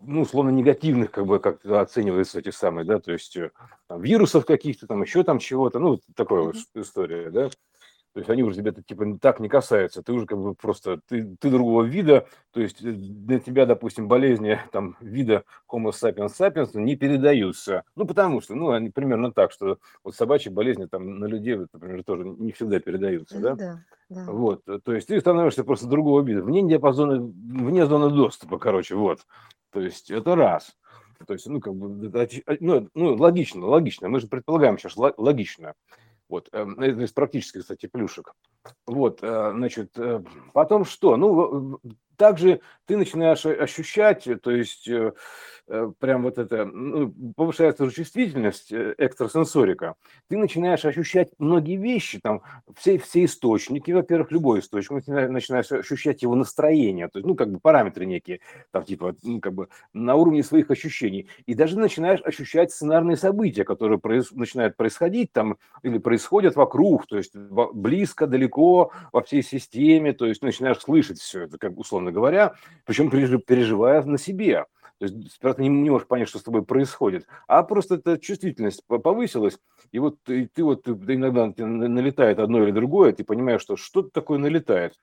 [0.00, 3.50] ну, условно, негативных, как бы, как оцениваются эти самые, да, то есть э,
[3.88, 7.50] там, вирусов каких-то, там еще там чего-то, ну, такая вот история, да.
[8.16, 11.36] То есть они уже тебя типа так не касаются, ты уже как бы просто, ты,
[11.38, 16.70] ты другого вида, то есть э, для тебя, допустим, болезни там вида Homo sapiens sapiens
[16.80, 17.82] не передаются.
[17.94, 22.04] Ну, потому что, ну, они примерно так, что вот собачьи болезни там на людей, например,
[22.04, 23.54] тоже не всегда передаются, да?
[23.54, 24.24] Да, да.
[24.32, 29.26] Вот, то есть ты становишься просто другого вида, вне диапазона, вне зоны доступа, короче, вот.
[29.72, 30.74] То есть это раз.
[31.26, 32.28] То есть, ну, как бы,
[32.60, 34.08] ну, ну, логично, логично.
[34.08, 35.74] Мы же предполагаем сейчас логично.
[36.28, 38.32] Вот, эм, это из практических, кстати, плюшек.
[38.86, 41.16] Вот, э, значит, э, потом что?
[41.16, 41.80] Ну,
[42.16, 45.12] также ты начинаешь ощущать, то есть э, э,
[45.98, 49.94] прям вот это, ну, повышается чувствительность э, экстрасенсорика,
[50.28, 52.42] ты начинаешь ощущать многие вещи, там,
[52.76, 57.58] все, все источники, во-первых, любой источник, начинаешь ощущать его настроение, то есть, ну, как бы
[57.58, 62.70] параметры некие, там, типа, ну, как бы на уровне своих ощущений, и даже начинаешь ощущать
[62.70, 64.30] сценарные события, которые произ...
[64.30, 70.42] начинают происходить там, или происходят вокруг, то есть близко, далеко, во всей системе, то есть
[70.42, 74.66] начинаешь слышать все это, как условно говоря, причем переживая на себе.
[74.98, 78.18] То есть сперва ты не, не можешь понять, что с тобой происходит, а просто эта
[78.18, 79.58] чувствительность повысилась,
[79.92, 84.10] и вот ты, ты вот ты, иногда налетает одно или другое, ты понимаешь, что что-то
[84.10, 84.94] такое налетает.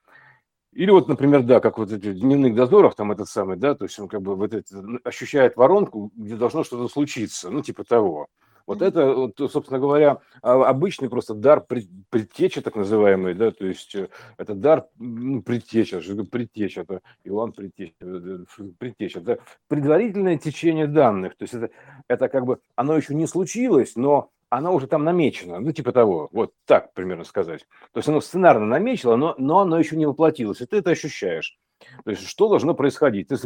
[0.72, 3.98] Или вот, например, да, как вот эти дневных дозорах, там этот самый, да, то есть
[4.00, 8.26] он как бы вот это, ощущает воронку, где должно что-то случиться, ну, типа того.
[8.66, 11.64] Вот это, вот, собственно говоря, а, обычный просто дар
[12.10, 16.00] предтечи, так называемый, да, то есть э, это дар ну, предтеча,
[16.30, 18.44] предтеча, это Иоанн предтеча, э,
[18.78, 21.70] предтеча, это предварительное течение данных, то есть это,
[22.08, 26.28] это как бы, оно еще не случилось, но оно уже там намечено, ну, типа того,
[26.32, 27.66] вот так примерно сказать.
[27.92, 31.58] То есть оно сценарно намечено, но, но оно еще не воплотилось, и ты это ощущаешь.
[32.04, 33.28] То есть что должно происходить?
[33.28, 33.36] Ты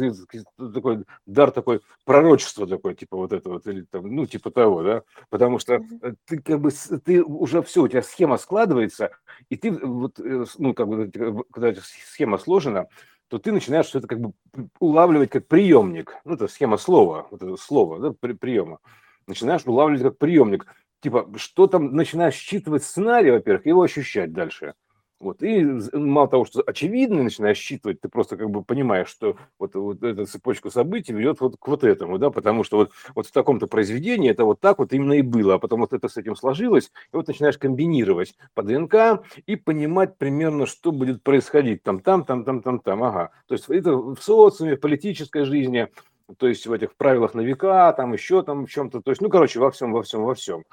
[0.57, 5.03] такой дар такой пророчество такое, типа вот это вот, или там, ну, типа того, да,
[5.29, 6.71] потому что э, ты как бы,
[7.03, 9.11] ты уже все, у тебя схема складывается,
[9.49, 12.87] и ты вот, э, ну, как бы, когда схема сложена,
[13.29, 14.33] то ты начинаешь все это как бы
[14.79, 16.15] улавливать как приемник.
[16.25, 18.79] Ну, это схема слова, вот это слово, да, при, приема.
[19.27, 20.65] Начинаешь улавливать как приемник.
[21.01, 24.73] Типа, что там начинаешь считывать сценарий, во-первых, его ощущать дальше.
[25.19, 25.43] Вот.
[25.43, 30.01] И мало того, что очевидно начинаешь считывать, ты просто как бы понимаешь, что вот, вот
[30.01, 33.67] эта цепочка событий ведет вот к вот этому, да, потому что вот, вот в таком-то
[33.67, 36.91] произведении это вот так вот именно и было, а потом вот это с этим сложилось,
[37.11, 42.45] и вот начинаешь комбинировать по ДНК и понимать примерно, что будет происходить там, там, там,
[42.45, 43.31] там, там, там, ага.
[43.47, 45.89] То есть это в социуме, в политической жизни,
[46.37, 49.29] то есть в этих правилах на века, там еще там в чем-то, то есть, ну,
[49.29, 50.63] короче, во всем, во всем, во всем.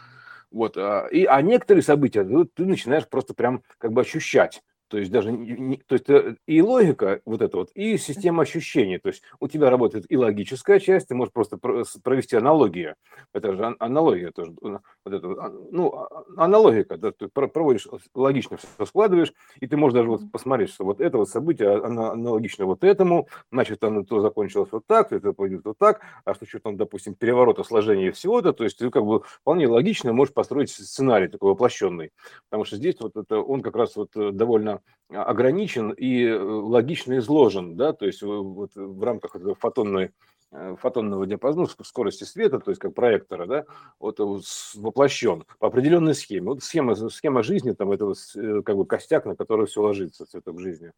[0.51, 4.63] Вот, а, и, а некоторые события ну, ты начинаешь просто прям как бы ощущать.
[4.89, 8.99] То есть даже не, то есть э, и логика вот эта вот, и система ощущений.
[8.99, 12.95] То есть у тебя работает и логическая часть, ты можешь просто провести аналогию.
[13.33, 14.55] Это же аналогия тоже.
[14.61, 16.97] Вот это, а, ну, а, аналогика.
[16.97, 21.19] Да, ты проводишь логично все складываешь, и ты можешь даже вот посмотреть, что вот это
[21.19, 25.79] вот событие оно аналогично вот этому, значит, оно то закончилось вот так, это пойдет вот
[25.79, 29.67] так, а что что там, допустим, переворота сложения всего-то, то есть ты как бы вполне
[29.67, 32.11] логично можешь построить сценарий такой воплощенный.
[32.49, 34.76] Потому что здесь вот это он как раз вот э, довольно
[35.11, 40.11] ограничен и э, логично изложен, да, то есть вот в рамках фотонной
[40.51, 43.65] э, фотонного диапазона, скорости света, то есть как проектора, да,
[44.01, 46.49] вот воплощен по определенной схеме.
[46.49, 50.27] Вот схема, схема жизни, там это вот э, как бы костяк, на который все ложится,
[50.27, 50.93] цветок жизни.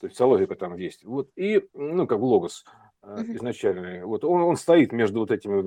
[0.00, 1.04] То есть вся логика там есть.
[1.04, 2.26] Вот и, ну, как бы
[3.06, 4.04] логос изначальный.
[4.04, 5.62] Вот он, он стоит между вот этими,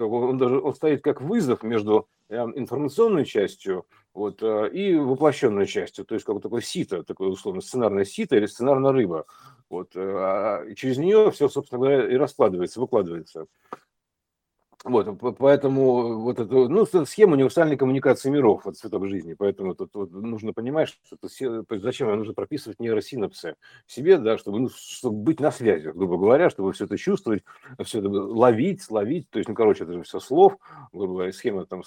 [0.00, 6.14] он даже он стоит как вызов между информационной частью вот, э, и воплощенной частью, то
[6.14, 9.26] есть как такое сито, такое условно сценарное сито или сценарная рыба.
[9.70, 13.46] Вот, э, а через нее все, собственно говоря, и раскладывается, выкладывается.
[14.88, 20.10] Вот, поэтому вот эту, ну, схема универсальной коммуникации миров, вот цветок жизни, поэтому тут вот,
[20.10, 25.50] нужно понимать, что это, зачем нужно прописывать нейросинапсы себе, да, чтобы, ну, чтобы быть на
[25.50, 27.44] связи, грубо говоря, чтобы все это чувствовать,
[27.84, 30.56] все это ловить, ловить, то есть, ну, короче, это же все слов,
[30.92, 31.82] грубо говоря, схема там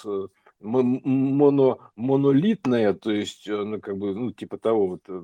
[0.61, 5.21] моно, монолитная, то есть, э, ну, как бы, ну, типа того, вот, э,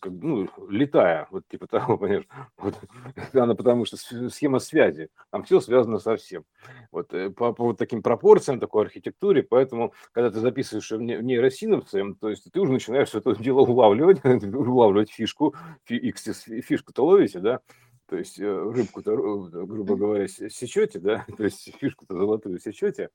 [0.00, 2.74] как, ну, летая, вот, типа того, понимаешь, вот,
[3.32, 6.44] она потому что схема связи, там все связано со всем.
[6.90, 12.14] Вот, э, по, по вот таким пропорциям, такой архитектуре, поэтому, когда ты записываешь в нейросинапсы,
[12.20, 17.60] то есть, ты уже начинаешь это дело улавливать, улавливать фишку, фишку-то ловите, да,
[18.08, 23.10] то есть рыбку-то, грубо говоря, сечете, да, то есть фишку-то золотую сечете,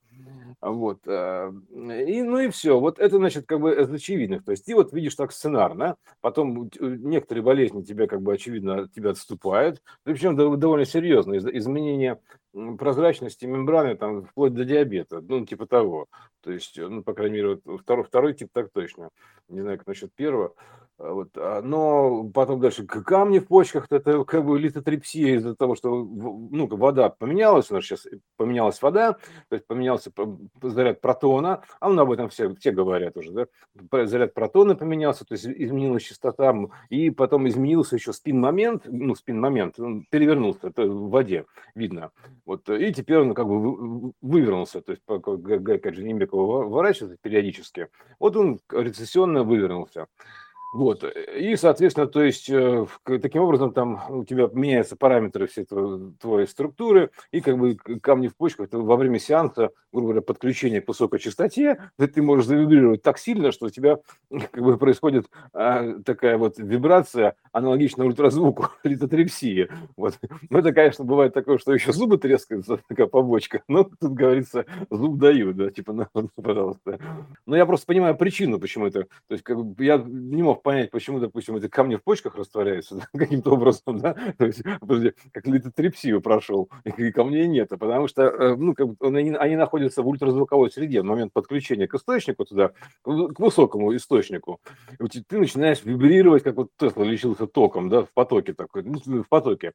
[0.61, 0.99] вот.
[1.07, 2.79] Э, и, ну и все.
[2.79, 4.45] Вот это, значит, как бы из очевидных.
[4.45, 9.11] То есть ты вот видишь так сценарно, потом некоторые болезни тебе как бы очевидно тебя
[9.11, 11.37] отступают, причем довольно серьезно.
[11.37, 12.19] Изменение
[12.77, 16.07] прозрачности мембраны там вплоть до диабета, ну типа того.
[16.41, 19.09] То есть, ну, по крайней мере, вот второй, второй тип так точно.
[19.47, 20.53] Не знаю, как насчет первого.
[20.99, 21.29] А, вот.
[21.35, 26.67] А, но потом дальше камни в почках, это как бы литотрепсия из-за того, что ну,
[26.67, 28.05] вода поменялась, у нас сейчас
[28.37, 29.13] поменялась вода,
[29.49, 30.11] то есть поменялся
[30.61, 35.33] заряд протона, а ну, об этом все, все говорят уже, да, заряд протона поменялся, то
[35.33, 36.55] есть изменилась частота,
[36.89, 39.77] и потом изменился еще спин-момент, ну, спин-момент,
[40.09, 42.11] перевернулся, это в воде видно,
[42.45, 47.87] вот, и теперь он как бы вывернулся, то есть, как гайка Дженембекова выворачивается периодически,
[48.19, 50.07] вот он рецессионно вывернулся.
[50.73, 51.03] Вот.
[51.37, 57.11] И, соответственно, то есть э, таким образом там у тебя меняются параметры всей твоей, структуры,
[57.31, 61.19] и как бы камни в почках ты во время сеанса, грубо говоря, подключения к высокой
[61.19, 63.99] частоте, ты можешь завибрировать так сильно, что у тебя
[64.51, 69.69] как бы происходит а, такая вот вибрация, аналогичная ультразвуку, литотрепсии.
[69.95, 70.17] Вот.
[70.49, 75.19] Ну, это, конечно, бывает такое, что еще зубы трескаются, такая побочка, но тут говорится, зуб
[75.19, 76.99] дают, да, типа, ну, пожалуйста.
[77.45, 80.91] Но я просто понимаю причину, почему это, то есть как бы я не мог понять,
[80.91, 85.45] почему, допустим, эти камни в почках растворяются да, каким-то образом, да, то есть, подожди, как
[85.45, 90.01] литотрепсию прошел, и камней нет, а потому что, э, ну, как бы, они, они находятся
[90.01, 91.01] в ультразвуковой среде.
[91.01, 92.71] В момент подключения к источнику туда,
[93.03, 94.59] к высокому источнику,
[94.99, 99.27] и ты начинаешь вибрировать, как вот Тесла лечился током, да, в потоке такой, ну, в
[99.27, 99.73] потоке.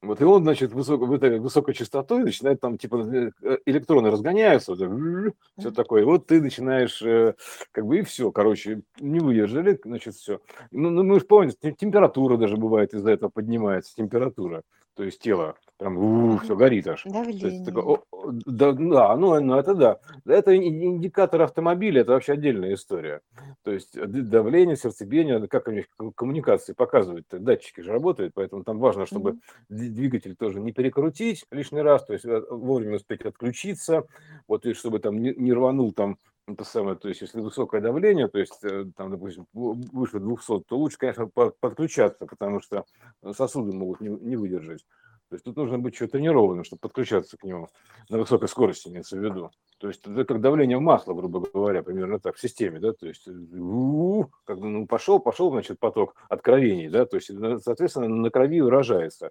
[0.00, 2.96] Вот, и он, значит, высоко, высокой частотой начинает там, типа,
[3.42, 7.34] э, электроны разгоняются, вот, все такое, вот ты начинаешь, э,
[7.70, 10.40] как бы, и все, короче, не выдержали, значит, все.
[10.70, 14.62] Ну, ну мы же помним, температура даже бывает из-за этого поднимается, температура,
[14.94, 17.02] то есть тело прям у, все горит аж.
[17.04, 17.64] Давление.
[17.64, 18.02] такое, о,
[18.46, 19.98] да, да, ну, ну это да.
[20.24, 23.20] Это индикатор автомобиля, это вообще отдельная история.
[23.64, 29.06] То есть давление, сердцебиение, как у них коммуникации показывают, датчики же работают, поэтому там важно,
[29.06, 29.38] чтобы mm-hmm.
[29.68, 34.04] двигатель тоже не перекрутить лишний раз, то есть э, вовремя успеть отключиться,
[34.46, 36.16] вот и чтобы там не, не рванул там
[36.46, 40.76] это самое, то есть если высокое давление, то есть э, там, допустим, выше 200, то
[40.76, 42.84] лучше, конечно, подключаться, потому что
[43.32, 44.84] сосуды могут не, не выдержать.
[45.32, 47.68] То есть тут нужно быть чуть тренированным, чтобы подключаться к нему
[48.10, 49.50] на высокой скорости, имеется в виду.
[49.78, 53.06] То есть это как давление в масло, грубо говоря, примерно так, в системе, да, то
[53.06, 57.30] есть как ну, пошел, пошел, значит, поток откровений, да, то есть,
[57.64, 59.30] соответственно, на крови выражается.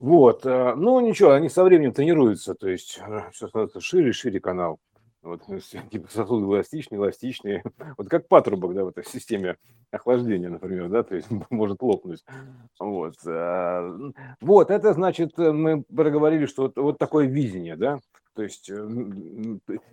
[0.00, 4.12] Вот, э, ну ничего, они со временем тренируются, то есть э, все становится шире и
[4.12, 4.80] шире канал.
[5.22, 5.42] Вот,
[5.90, 7.62] типа сосуды эластичные, эластичные.
[7.96, 9.56] Вот как патрубок, да, в этой системе
[9.90, 12.24] охлаждения, например, да, то есть может лопнуть.
[12.78, 13.14] Вот.
[13.26, 18.00] А, вот, это значит, э, мы проговорили, что вот, вот такое видение, да,
[18.34, 18.88] то есть э,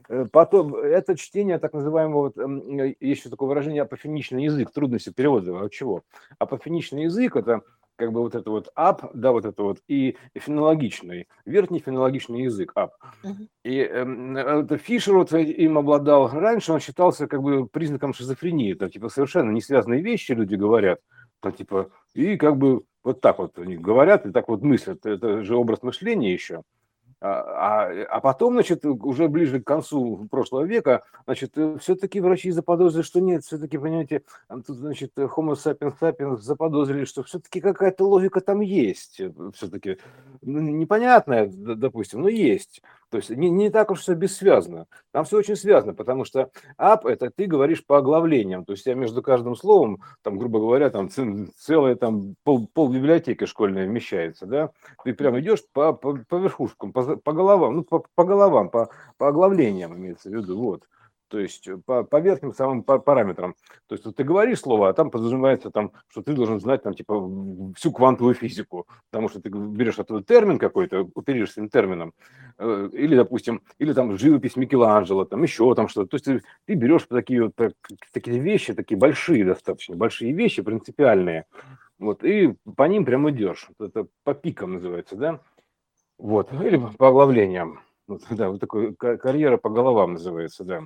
[0.08, 5.60] э, потом это чтение так называемого, вот, есть еще такое выражение апофеничный язык, трудности перевода,
[5.60, 6.04] от чего?
[6.38, 7.62] Апофеничный язык– это
[7.99, 12.71] как бы вот это вот ап, да, вот это вот, и фенологичный, верхний фенологичный язык
[12.75, 12.93] ап.
[13.25, 13.47] Uh-huh.
[13.65, 16.29] И эм, э, это Фишер вот им обладал.
[16.29, 20.99] Раньше он считался как бы признаком шизофрении, там типа совершенно не связанные вещи люди говорят,
[21.41, 25.43] там типа, и как бы вот так вот они говорят, и так вот мыслят, это
[25.43, 26.63] же образ мышления еще.
[27.21, 32.49] А, а, а потом, значит, уже ближе к концу прошлого века, значит, э, все-таки врачи
[32.49, 38.39] заподозрили, что нет, все-таки, понимаете, тут, значит, Homo sapiens sapiens заподозрили, что все-таки какая-то логика
[38.39, 39.97] там есть, э, все-таки
[40.41, 42.82] непонятная, допустим, но есть.
[43.10, 44.86] То есть не, не так уж все бессвязно.
[45.12, 48.65] Там все очень связано, потому что ап– это ты говоришь по оглавлениям.
[48.65, 53.45] То есть я между каждым словом, там, грубо говоря, там целая там пол, пол библиотеки
[53.45, 54.69] школьной вмещается, да?
[55.04, 58.89] Ты прям идешь по, по, по верхушкам, по, по головам, ну, по, по головам, по,
[59.17, 60.84] по оглавлениям имеется в виду, вот
[61.30, 63.56] то есть э, по, по верхним самым параметрам.
[63.88, 66.94] То есть вот ты говоришь слово, а там подразумевается, там, что ты должен знать там,
[66.94, 67.13] типа,
[67.76, 72.13] всю квантовую физику, потому что ты берешь оттуда термин какой-то, оперируешь этим термином,
[72.58, 76.10] э, или, допустим, или там живопись Микеланджело, там еще там что-то.
[76.10, 77.74] То есть ты, ты берешь такие вот так,
[78.12, 81.46] такие вещи, такие большие достаточно, большие вещи, принципиальные,
[82.00, 83.70] вот, и по ним прям идешь.
[83.80, 85.39] Это по пикам называется, да?
[86.18, 87.82] Вот, или по оглавлениям.
[88.08, 90.84] Вот, да, вот такой карьера по головам называется, да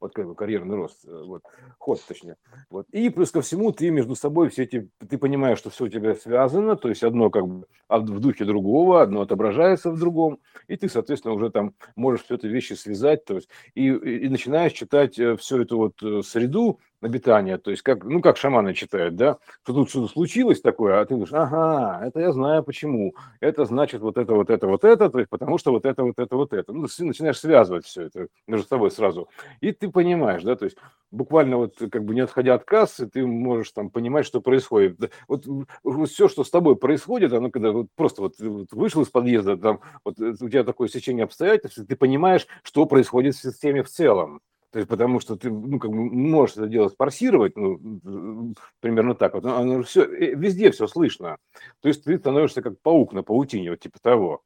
[0.00, 1.42] вот как бы карьерный рост, э, вот,
[1.78, 2.36] ход точнее.
[2.70, 2.86] Вот.
[2.90, 6.14] И плюс ко всему ты между собой все эти, ты понимаешь, что все у тебя
[6.14, 10.38] связано, то есть одно как бы в духе другого, одно отображается в другом,
[10.68, 14.28] и ты, соответственно, уже там можешь все это вещи связать, то есть и, и, и
[14.28, 18.74] начинаешь читать э, всю эту вот э, среду, обитания, то есть как, ну, как шаманы
[18.74, 23.14] читают, да, что тут что-то случилось такое, а ты говоришь, ага, это я знаю почему,
[23.40, 26.18] это значит вот это, вот это, вот это, то есть потому что вот это, вот
[26.18, 26.72] это, вот это.
[26.72, 29.28] Ну, ты начинаешь связывать все это между собой сразу,
[29.60, 30.76] и ты понимаешь, да, то есть
[31.10, 35.12] буквально вот как бы не отходя от кассы, ты можешь там понимать, что происходит.
[35.28, 35.44] Вот,
[35.82, 39.56] вот все, что с тобой происходит, оно когда вот просто вот, вот вышел из подъезда,
[39.56, 44.40] там вот у тебя такое сечение обстоятельств, ты понимаешь, что происходит в системе в целом.
[44.72, 49.34] То есть, потому что ты, ну, как бы можешь это дело спарсировать, ну, примерно так
[49.34, 51.38] вот, оно все, э, везде все слышно.
[51.80, 54.42] То есть ты становишься как паук на паутине, вот типа того,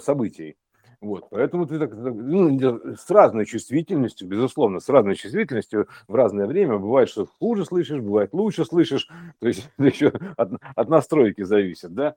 [0.00, 0.56] событий.
[1.02, 2.58] Вот, поэтому ты так, ну,
[2.96, 8.32] с разной чувствительностью, безусловно, с разной чувствительностью в разное время бывает, что хуже слышишь, бывает
[8.32, 9.06] лучше слышишь,
[9.38, 12.14] то есть еще от, от настройки зависит, да,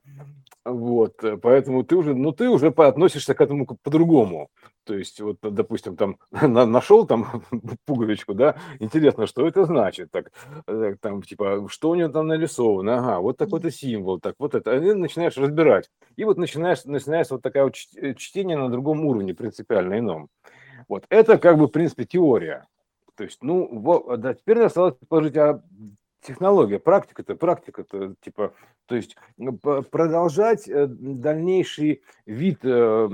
[0.64, 4.48] вот, поэтому ты уже, ну, ты уже относишься к этому по-другому,
[4.90, 7.44] то есть, вот, допустим, там на, нашел там
[7.86, 10.32] пуговичку, да, интересно, что это значит, так,
[10.66, 14.76] э, там, типа, что у него там нарисовано, ага, вот такой-то символ, так, вот это,
[14.76, 19.32] и начинаешь разбирать, и вот начинаешь, начинается вот такая вот э, чтение на другом уровне,
[19.32, 20.28] принципиально ином.
[20.88, 22.66] Вот, это как бы, в принципе, теория.
[23.14, 25.62] То есть, ну, вот, да, теперь осталось положить, а
[26.20, 28.54] технология, практика-то, практика-то, типа,
[28.86, 29.16] то есть
[29.90, 33.08] продолжать э, дальнейший вид э,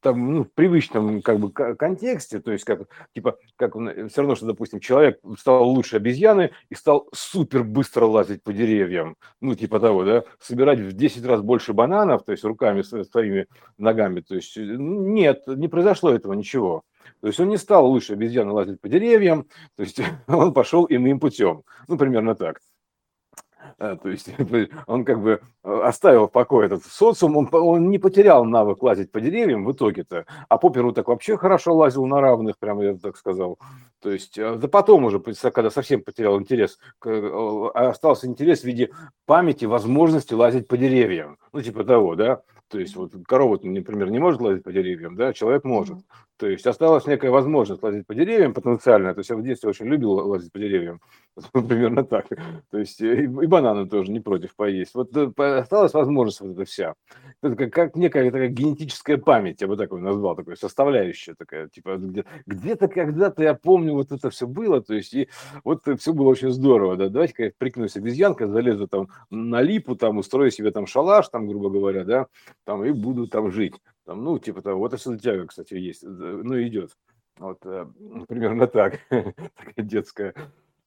[0.00, 4.34] там, ну, в привычном как бы контексте, то есть как, типа, как э, все равно,
[4.34, 9.80] что, допустим, человек стал лучше обезьяны и стал супер быстро лазить по деревьям, ну, типа
[9.80, 13.46] того, да, собирать в 10 раз больше бананов, то есть руками своими
[13.78, 16.82] ногами, то есть нет, не произошло этого ничего.
[17.20, 21.20] То есть он не стал лучше обезьяны лазить по деревьям, то есть он пошел иным
[21.20, 21.62] путем.
[21.88, 22.58] Ну, примерно так.
[23.78, 24.28] А, то есть
[24.86, 29.10] он как бы э, оставил в покое этот социум, он, он не потерял навык лазить
[29.10, 33.16] по деревьям в итоге-то, а Попперу так вообще хорошо лазил на равных, прямо я так
[33.16, 33.58] сказал.
[34.00, 38.90] То есть, э, да потом уже, когда совсем потерял интерес, э, остался интерес в виде
[39.26, 41.38] памяти, возможности лазить по деревьям.
[41.52, 42.42] Ну, типа того, да.
[42.68, 45.98] То есть вот корова, например, не может лазить по деревьям, да, человек может.
[46.42, 49.14] То есть осталась некая возможность лазить по деревьям потенциально.
[49.14, 51.00] То есть я в детстве очень любил лазить по деревьям.
[51.52, 52.26] Примерно так.
[52.72, 54.92] То есть и, и бананы тоже не против поесть.
[54.96, 56.94] Вот э, осталась возможность вот эта вся.
[57.42, 61.68] Это как, как некая такая генетическая память, я бы так назвал, такая составляющая такая.
[61.68, 64.82] Типа где, где-то когда-то я помню, вот это все было.
[64.82, 65.28] То есть и
[65.62, 66.96] вот все было очень здорово.
[66.96, 67.08] Да?
[67.08, 71.70] Давайте-ка я прикнусь обезьянкой, залезу там на липу, там устрою себе там шалаш, там, грубо
[71.70, 72.26] говоря, да,
[72.64, 73.74] там, и буду там жить.
[74.04, 74.78] Там, ну, типа того.
[74.78, 76.02] Вот это тяга, кстати, есть.
[76.02, 76.96] Ну, идет.
[77.38, 77.86] Вот э,
[78.28, 79.00] примерно так.
[79.08, 80.34] Такая детская.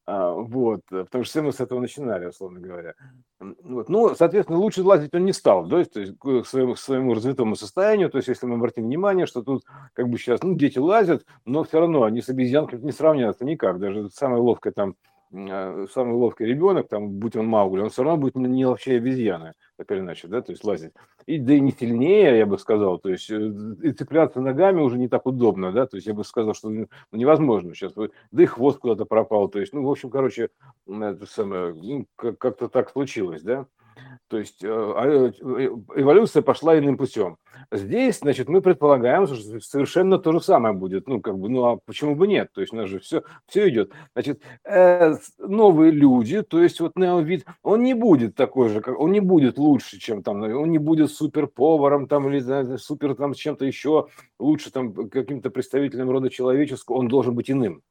[0.08, 2.94] А, вот, потому что все мы с этого начинали, условно говоря.
[3.40, 3.90] Вот.
[3.90, 7.56] Ну, соответственно, лучше лазить он не стал, да, то есть к своему, к своему развитому
[7.56, 9.64] состоянию, то есть если мы обратим внимание, что тут
[9.94, 13.80] как бы сейчас, ну, дети лазят, но все равно они с обезьянками не сравнятся никак,
[13.80, 14.96] даже самая ловкая там
[15.32, 19.92] самый ловкий ребенок, там, будь он Маугли, он все равно будет не ловчее обезьяны, так
[19.92, 20.94] или иначе, да, то есть лазить.
[21.26, 23.54] И да и не сильнее, я бы сказал, то есть э,
[23.84, 26.88] и цепляться ногами уже не так удобно, да, то есть я бы сказал, что ну,
[27.12, 30.50] невозможно сейчас, да и хвост куда-то пропал, то есть, ну, в общем, короче,
[30.88, 33.68] это самое, ну, как-то так случилось, да.
[34.28, 35.32] То есть э, а, э,
[35.96, 37.38] эволюция пошла иным путем.
[37.72, 41.08] Здесь, значит, мы предполагаем, что совершенно то же самое будет.
[41.08, 42.50] Ну, как бы, ну, а почему бы нет?
[42.54, 43.92] То есть у нас же все, все идет.
[44.14, 44.42] Значит,
[45.38, 49.58] новые люди, то есть вот неовид, он не будет такой же, как, он не будет
[49.66, 54.08] лучше, чем там, он не будет супер поваром там или супер там чем-то еще
[54.40, 57.82] лучше там каким-то представителем рода человеческого, он должен быть иным.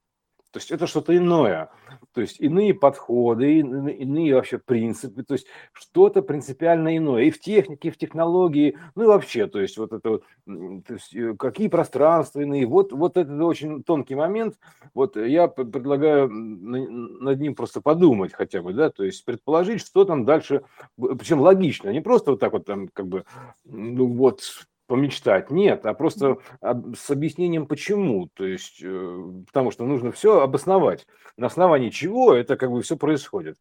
[0.54, 1.68] То есть это что-то иное,
[2.12, 7.24] то есть иные подходы, иные вообще принципы, то есть что-то принципиально иное.
[7.24, 10.94] И в технике, и в технологии, ну и вообще, то есть вот это вот, то
[10.94, 14.54] есть э, какие пространства иные, вот, вот это очень тонкий момент,
[14.94, 20.24] вот я предлагаю над ним просто подумать хотя бы, да, то есть предположить, что там
[20.24, 20.62] дальше,
[20.96, 23.24] причем логично, не просто вот так вот там как бы,
[23.64, 24.42] ну вот
[24.86, 25.50] помечтать.
[25.50, 28.28] Нет, а просто с объяснением почему.
[28.34, 31.06] То есть, э, потому что нужно все обосновать.
[31.36, 33.58] На основании чего это как бы все происходит.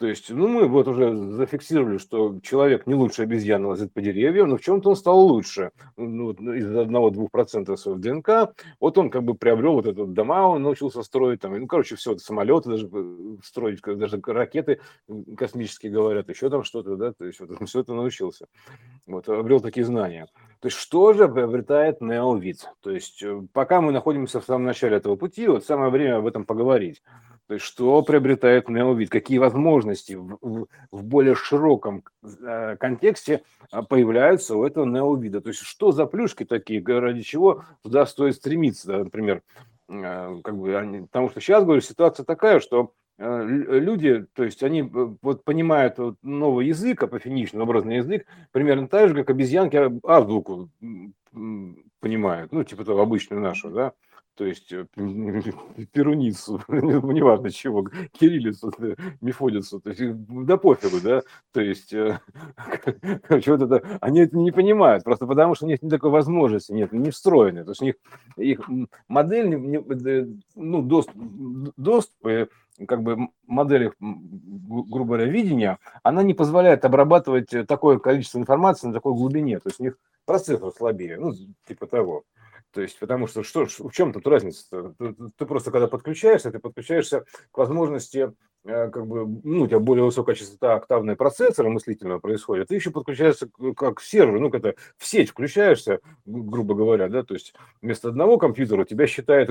[0.00, 4.48] То есть, ну, мы вот уже зафиксировали, что человек не лучше обезьяны лазит по деревьям,
[4.48, 5.72] но в чем-то он стал лучше.
[5.98, 8.54] Ну, из одного-двух процентов своего ДНК.
[8.80, 12.16] Вот он как бы приобрел вот этот дома, он научился строить там, ну, короче, все,
[12.16, 14.80] самолеты даже э, строить, даже ракеты
[15.36, 18.46] космические говорят, еще там что-то, да, то есть вот он все это научился.
[19.06, 20.28] Вот, обрел такие знания.
[20.60, 22.70] То есть что же приобретает неовид?
[22.80, 26.26] То есть э, пока мы находимся в самом начале этого пути, вот самое время об
[26.26, 27.02] этом поговорить.
[27.50, 33.42] То есть что приобретает неовид, какие возможности в, в, в более широком э, контексте
[33.72, 35.40] а, появляются у этого неовида.
[35.40, 39.42] То есть что за плюшки такие, ради чего туда стоит стремиться, да, например.
[39.88, 44.62] Э, как бы они, потому что сейчас, говорю, ситуация такая, что э, люди, то есть
[44.62, 49.76] они вот понимают вот новый язык, апофеничный образный язык, примерно так же, как обезьянки
[50.06, 50.70] азбуку
[51.98, 53.92] понимают, ну, типа того, обычную нашу, да,
[54.40, 54.86] то есть э,
[55.92, 57.86] перуницу, неважно чего,
[58.18, 58.72] кириллицу,
[59.20, 60.00] мефодицу, то есть
[60.46, 61.20] да пофигу, да,
[61.52, 62.18] то есть, э,
[63.28, 66.72] короче, вот это, они это не понимают, просто потому что у них не такой возможности
[66.72, 67.96] нет, не встроены, то есть у них
[68.38, 68.66] их
[69.08, 69.58] модель,
[70.54, 71.16] ну, доступ,
[71.76, 72.48] доступ
[72.88, 79.12] как бы модель, грубо говоря, видения, она не позволяет обрабатывать такое количество информации на такой
[79.12, 81.34] глубине, то есть у них процессор слабее, ну,
[81.68, 82.24] типа того.
[82.72, 84.94] То есть, потому что что, в чем тут разница?
[84.98, 88.32] Ты, ты просто когда подключаешься, ты подключаешься к возможности
[88.66, 93.48] как бы, ну, у тебя более высокая частота октавные процессора мыслительного происходит, ты еще подключаешься
[93.76, 98.84] как сервер, ну, когда в сеть включаешься, грубо говоря, да, то есть вместо одного компьютера
[98.84, 99.48] тебя считает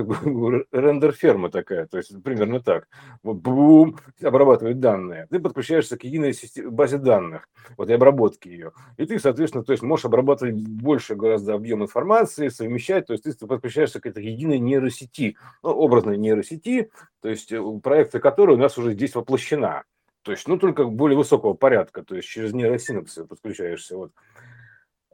[0.70, 2.86] рендер-ферма такая, то есть примерно так,
[3.24, 6.32] вот, бум, обрабатывает данные, ты подключаешься к единой
[6.70, 11.54] базе данных, вот и обработки ее, и ты, соответственно, то есть можешь обрабатывать больше гораздо
[11.54, 16.90] объем информации, совмещать, то есть ты подключаешься к этой единой нейросети, ну, образной нейросети,
[17.20, 19.84] то есть э, проекция которой у нас уже здесь воплощена.
[20.22, 23.96] То есть, ну, только более высокого порядка, то есть через нейросинапсы подключаешься.
[23.96, 24.12] Вот.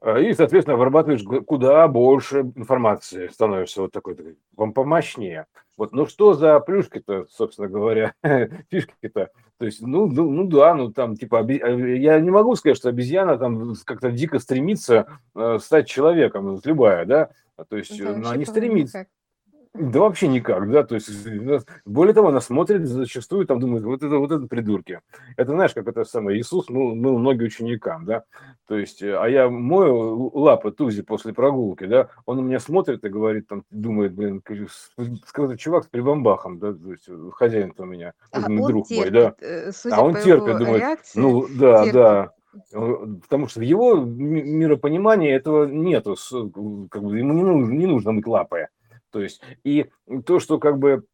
[0.00, 5.46] А, и, соответственно, обрабатываешь куда больше информации, становишься вот такой, такой вам помощнее.
[5.76, 8.14] Вот, ну что за плюшки-то, собственно говоря,
[8.70, 9.30] фишки-то?
[9.58, 12.88] То есть, ну, ну, ну да, ну там типа, э, я не могу сказать, что
[12.88, 17.30] обезьяна там как-то дико стремится э, стать человеком, любая, да,
[17.68, 19.06] то есть, ну, она не стремится.
[19.78, 21.10] Да вообще никак, да, то есть,
[21.84, 25.00] более того, она смотрит зачастую, там думает, вот это, вот это придурки.
[25.36, 28.24] Это знаешь, как это самое, Иисус ну, был многие ученикам, да,
[28.66, 33.04] то есть, э, а я мою лапы Тузи после прогулки, да, он у меня смотрит
[33.04, 34.42] и говорит, там, думает, блин,
[35.26, 39.10] сказать, чувак с прибамбахом, да, то есть, э, хозяин-то у меня, А друг он мой,
[39.10, 41.94] да, терпит, э, а он терпит, думает, реакции, ну, да, терпит.
[41.94, 42.32] да,
[42.72, 46.16] Потому что в его миропонимании этого нету,
[46.90, 48.68] как бы ему не нужно, не нужно быть лапой.
[49.10, 49.86] То есть, и
[50.24, 51.04] то, что как бы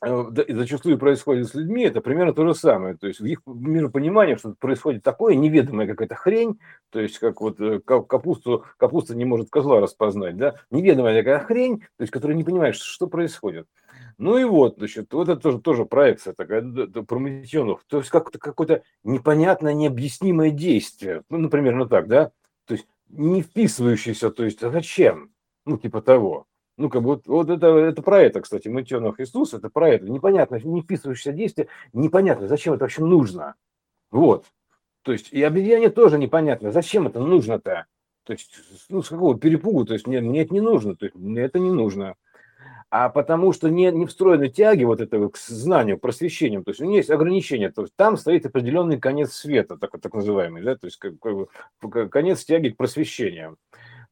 [0.00, 2.96] э, зачастую происходит с людьми, это примерно то же самое.
[2.96, 6.58] То есть в их миропонимании, что происходит такое, неведомая какая-то хрень,
[6.90, 11.80] то есть как вот э, капусту, капуста не может козла распознать, да, неведомая такая хрень,
[11.80, 13.66] то есть которая не понимает, что происходит.
[14.18, 17.84] Ну и вот, значит, вот это тоже, тоже проекция такая Прометенов.
[17.88, 21.22] То есть как-то какое-то непонятное, необъяснимое действие.
[21.30, 22.30] Ну, например, ну так, да?
[22.66, 25.30] То есть не вписывающееся, то есть а зачем?
[25.64, 26.46] Ну, типа того.
[26.76, 30.08] Ну, как бы вот, вот это, это про это, кстати, Мытенов Иисус, это про это.
[30.08, 33.54] Непонятно, не вписывающееся действие, непонятно, зачем это вообще нужно.
[34.10, 34.46] Вот.
[35.02, 37.86] То есть и обезьяне тоже непонятно, зачем это нужно-то.
[38.24, 38.58] То есть,
[38.88, 41.58] ну, с какого перепугу, то есть мне, мне это не нужно, то есть мне это
[41.58, 42.16] не нужно
[42.96, 46.62] а потому что не, не встроены тяги вот этого к знанию, к просвещению.
[46.62, 47.72] То есть у него есть ограничения.
[47.72, 51.14] То есть там стоит определенный конец света, так, так называемый, да, то есть как,
[51.80, 53.56] как конец тяги к просвещению.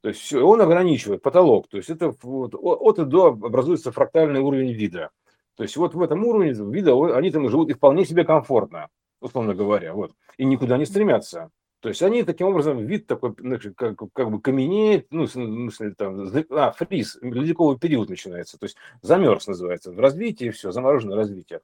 [0.02, 1.68] То есть все, он ограничивает потолок.
[1.68, 5.10] То есть это вот, от и до образуется фрактальный уровень вида.
[5.56, 8.88] То есть вот в этом уровне вида они там живут и вполне себе комфортно,
[9.20, 9.94] условно говоря.
[9.94, 10.12] Вот.
[10.36, 11.50] И никуда не стремятся.
[11.80, 13.34] То есть они таким образом, вид такой,
[13.74, 19.48] как, как бы каменеет, ну, смысле, там, а, фриз, ледниковый период начинается, то есть замерз
[19.48, 21.60] называется, в развитии, все, замороженное развитие.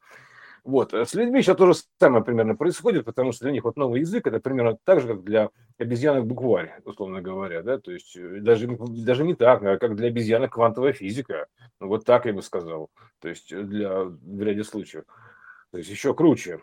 [0.68, 0.92] Вот.
[0.92, 4.26] С людьми сейчас то же самое примерно происходит, потому что для них вот новый язык
[4.26, 5.48] это примерно так же, как для
[5.78, 10.08] обезьянок букварь, условно говоря, да, то есть э, даже, даже не так, а как для
[10.08, 11.46] обезьянок квантовая физика,
[11.80, 15.04] ну, вот так я бы сказал, то есть для, в ряде случаев.
[15.70, 16.60] То есть еще круче.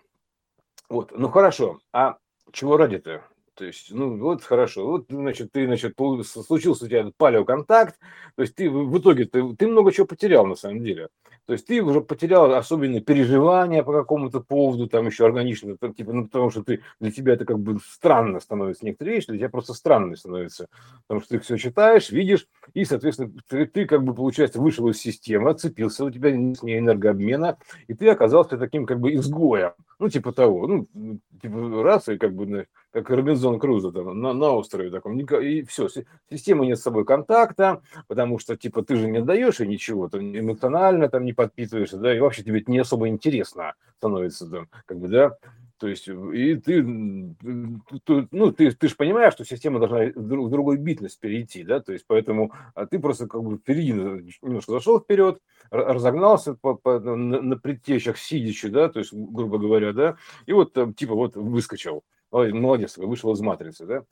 [0.87, 2.17] Вот, ну хорошо, а
[2.51, 3.23] чего ради-то?
[3.55, 5.95] То есть, ну вот хорошо, вот значит ты, значит,
[6.25, 7.97] случился у тебя палеоконтакт,
[8.35, 11.07] то есть ты в итоге ты, ты много чего потерял на самом деле.
[11.45, 16.25] То есть ты уже потерял особенно переживания по какому-то поводу, там еще органично, типа, ну,
[16.25, 19.73] потому что ты, для тебя это как бы странно становится некоторые вещи, для тебя просто
[19.73, 20.67] странно становится,
[21.07, 24.97] потому что ты все читаешь, видишь, и, соответственно, ты, ты как бы, получается, вышел из
[24.97, 30.31] системы, отцепился, у тебя нет энергообмена, и ты оказался таким как бы изгоем, ну, типа
[30.31, 35.19] того, ну, типа раз, и как бы, как Робинзон Крузо там, на, на острове таком,
[35.19, 35.89] и все,
[36.31, 40.19] система нет с собой контакта, потому что, типа, ты же не отдаешь и ничего, ты
[40.19, 45.09] эмоционально там не подпитываешься, да, и вообще тебе не особо интересно становится, там, как бы,
[45.09, 45.37] да,
[45.77, 51.19] то есть, и ты, ну, ты, ты же понимаешь, что система должна в другой битность
[51.19, 55.39] перейти, да, то есть, поэтому а ты просто как бы впереди немножко зашел вперед,
[55.69, 60.15] разогнался по, по, на, на предтечах сидячи, да, то есть, грубо говоря, да,
[60.45, 62.05] и вот там, типа, вот выскочил,
[62.35, 64.03] молодец, вышел из матрицы, да,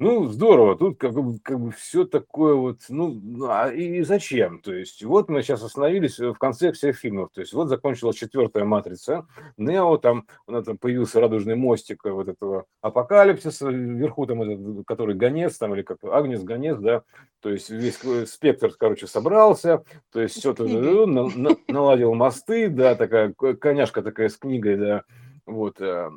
[0.00, 4.60] ну, здорово, тут как бы, как бы все такое вот, ну, а и зачем?
[4.60, 8.64] То есть вот мы сейчас остановились в конце всех фильмов, то есть вот закончилась четвертая
[8.64, 9.26] матрица,
[9.56, 15.58] Нео, там, у там появился радужный мостик вот этого апокалипсиса, вверху там этот, который гонец,
[15.58, 17.02] там, или как Агнес, гонец, да,
[17.40, 17.98] то есть весь
[18.30, 24.76] спектр, короче, собрался, то есть все тут наладил мосты, да, такая коняшка такая с книгой,
[24.76, 25.02] да,
[25.48, 26.10] вот, э,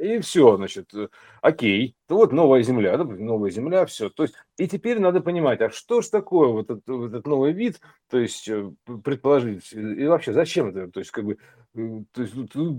[0.00, 1.08] и все, значит, э,
[1.42, 4.08] окей, вот новая земля, да, новая земля, все.
[4.08, 7.52] То есть, и теперь надо понимать, а что ж такое вот этот, вот этот новый
[7.52, 8.70] вид, то есть, э,
[9.02, 11.38] предположить, и вообще зачем это, то есть, как бы,
[11.74, 12.34] то есть,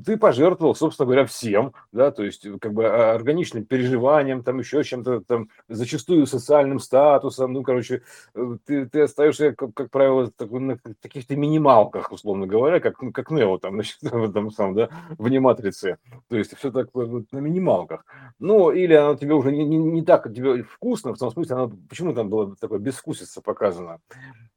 [0.05, 4.83] ты пожертвовал, собственно говоря, всем, да, то есть, как бы, а, органичным переживанием, там, еще
[4.83, 8.03] чем-то, там, зачастую социальным статусом, ну, короче,
[8.65, 13.57] ты, ты остаешься, как, как правило, так, на каких-то минималках, условно говоря, как, как Нео,
[13.57, 15.97] там, значит, там, сам, да, в матрице конце.
[16.29, 18.05] То есть все так вот, на минималках.
[18.39, 21.71] Ну, или оно тебе уже не, не, не так тебе вкусно, в том смысле, оно,
[21.87, 23.99] почему там было такое безвкусица показано?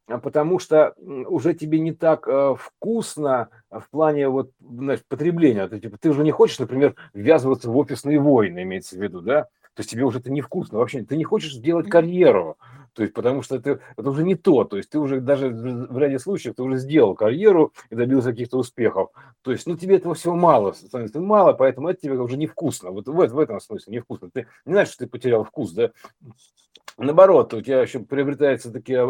[0.06, 5.68] А потому что уже тебе не так э, вкусно в плане вот, значит, потребления.
[5.68, 9.42] Ты, типа, ты уже не хочешь, например, ввязываться в офисные войны, имеется в виду, да?
[9.74, 10.78] То есть тебе уже это невкусно.
[10.78, 12.56] Вообще ты не хочешь сделать карьеру.
[12.94, 14.64] То есть, потому что это, это уже не то.
[14.64, 18.58] То есть ты уже даже в ряде случаев ты уже сделал карьеру и добился каких-то
[18.58, 19.10] успехов.
[19.42, 22.90] То есть, ну, тебе этого всего мало, становится мало, поэтому это тебе уже невкусно.
[22.90, 24.30] Вот в, в этом смысле невкусно.
[24.30, 25.90] Ты не знаешь, что ты потерял вкус, да?
[26.96, 29.04] Наоборот, у тебя еще приобретается такие,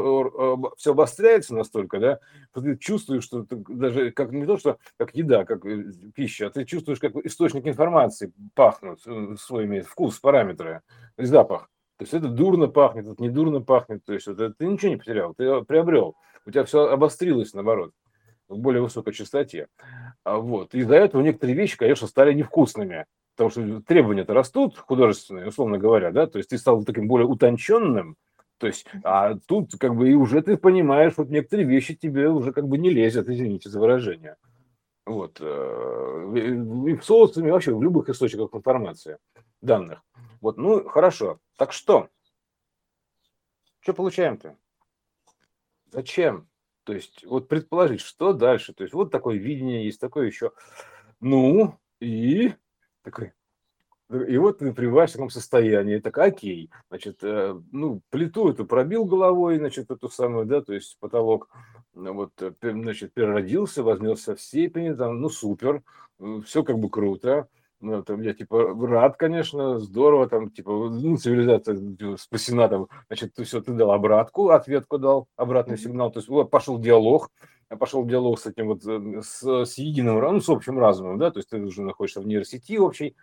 [0.78, 2.18] все обостряется настолько, да,
[2.51, 6.47] что ты чувствуешь, что ты даже как не то, что как еда, как э, пища,
[6.47, 10.80] а ты чувствуешь, как источник информации пахнут, э, свой имеет вкус, параметры,
[11.18, 11.68] запах.
[11.97, 14.05] То есть это дурно пахнет, это не дурно пахнет.
[14.05, 16.16] То есть это, ты ничего не потерял, ты приобрел.
[16.47, 17.92] У тебя все обострилось, наоборот,
[18.49, 19.68] в более высокой частоте.
[20.24, 20.74] А вот.
[20.74, 23.07] Из-за этого некоторые вещи, конечно, стали невкусными.
[23.36, 28.16] Потому что требования-то растут художественные, условно говоря, да, то есть ты стал таким более утонченным,
[28.59, 32.53] то есть, а тут как бы и уже ты понимаешь, вот некоторые вещи тебе уже
[32.53, 34.36] как бы не лезет, извините за выражение.
[35.05, 35.38] Вот.
[35.40, 39.18] Э, и в социуме, вообще в любых источниках информации,
[39.64, 40.02] данных.
[40.40, 41.40] Вот, ну, хорошо.
[41.56, 42.08] Так что?
[43.80, 44.56] Что получаем-то?
[45.90, 46.48] Зачем?
[46.84, 48.74] То есть, вот предположить, что дальше?
[48.74, 50.52] То есть, вот такое видение есть, такое еще.
[51.20, 52.52] Ну, и
[53.02, 53.32] такой,
[54.10, 59.06] и вот ты пребываешь в таком состоянии, так окей, значит, э, ну, плиту эту пробил
[59.06, 61.48] головой, значит, эту самую, да, то есть потолок,
[61.94, 65.82] вот, э, значит, переродился, вознесся в степени, там, ну, супер,
[66.44, 67.48] все как бы круто,
[67.80, 73.34] ну, там, я, типа, рад, конечно, здорово, там, типа, ну, цивилизация типа, спасена, там, значит,
[73.34, 77.30] ты все, ты дал обратку, ответку дал, обратный сигнал, то есть вот, пошел диалог,
[77.78, 81.50] пошел диалог с этим вот, с, с единым, ну, с общим разумом, да, то есть
[81.50, 83.16] ты уже находишься в нейросети общей,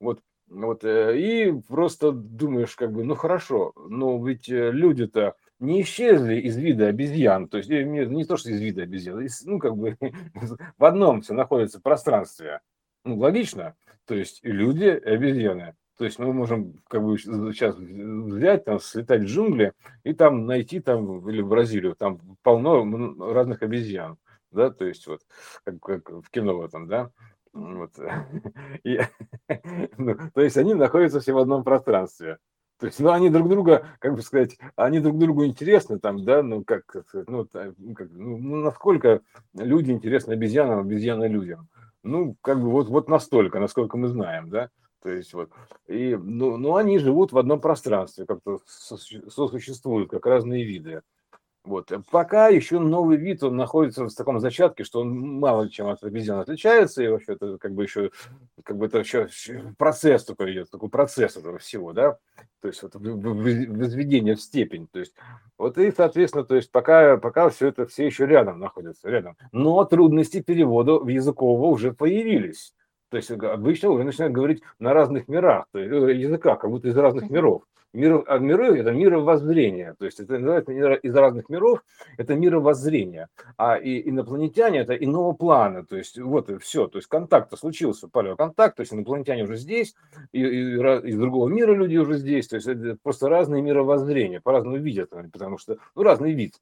[0.00, 5.82] вот, вот, э, и просто думаешь, как бы, ну хорошо, но ведь э, люди-то не
[5.82, 9.42] исчезли из вида обезьян, то есть э, не, не то, что из вида обезьян, из,
[9.44, 9.96] ну как бы
[10.78, 12.60] в одном все находится пространстве.
[13.04, 13.76] Ну, логично,
[14.06, 15.74] то есть люди, обезьяны.
[15.96, 20.80] То есть мы можем как бы сейчас взять, там, слетать в джунгли и там найти
[20.80, 22.84] там, или в Бразилию, там полно
[23.32, 24.16] разных обезьян,
[24.50, 25.20] да, то есть вот,
[25.62, 27.10] как, как в кино в этом, да,
[27.52, 27.92] вот.
[28.84, 29.00] И,
[29.98, 32.38] ну, то есть они находятся все в одном пространстве.
[32.80, 36.42] То есть, ну, они друг друга, как бы сказать, они друг другу интересны там, да,
[36.42, 36.82] ну, как,
[37.12, 39.20] ну, как, ну, ну, насколько
[39.54, 41.68] люди интересны обезьянам, обезьяны людям.
[42.04, 44.70] Ну, как бы вот, вот настолько, насколько мы знаем, да.
[45.02, 45.50] То есть вот,
[45.86, 51.02] и, ну, ну, они живут в одном пространстве, как-то сосуществуют, как разные виды.
[51.64, 51.90] Вот.
[51.92, 56.04] Э, пока еще новый вид, он находится в таком зачатке, что он мало чем от
[56.04, 58.10] обезьян отличается, и вообще это как бы еще,
[58.62, 59.28] как бы это еще
[59.78, 62.18] процесс такой идет, такой процесс этого всего, да,
[62.60, 65.14] то есть вот возведение в степень, то есть
[65.56, 69.82] вот и, соответственно, то есть пока, пока все это все еще рядом находится, рядом, но
[69.84, 72.74] трудности перевода в языкового уже появились,
[73.14, 76.88] то есть обычно уже начинают говорить на разных мирах, то есть э, языках, как будто
[76.88, 77.62] из разных миров.
[77.92, 81.84] Мир, а миры– это мировоззрение, то есть это называется из разных миров,
[82.18, 83.28] это мировоззрение.
[83.56, 88.08] А и инопланетяне– это иного плана, то есть вот и все, то есть контакт случился,
[88.08, 89.94] палеоконтакт, то есть инопланетяне уже здесь,
[90.32, 94.78] и, и, из другого мира люди уже здесь, то есть это просто разные мировоззрения, по-разному
[94.78, 96.54] видят, потому что, ну, разный вид.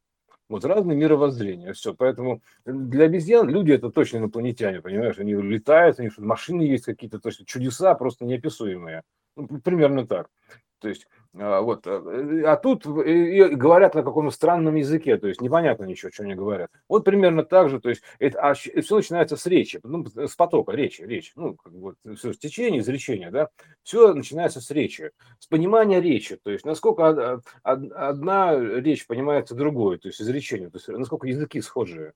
[0.53, 1.95] Вот разные мировоззрения, все.
[1.95, 5.19] Поэтому для обезьян люди это точно инопланетяне, понимаешь?
[5.19, 9.03] Они летают, у них машины есть какие-то, то есть чудеса просто неописуемые.
[9.35, 10.29] Ну, примерно так.
[10.79, 11.87] То есть вот.
[11.87, 16.35] Э, а тут и говорят на каком-то странном языке, то есть непонятно ничего, что они
[16.35, 16.71] говорят.
[16.89, 20.73] Вот примерно так же, то есть это, а все начинается с речи, ну, с потока
[20.73, 23.49] речи, речь, ну, как бы, все, с течения, изречения, да,
[23.83, 30.09] все начинается с речи, с понимания речи, то есть насколько одна речь понимается другой, то
[30.09, 32.13] есть изречение, то есть насколько языки схожие.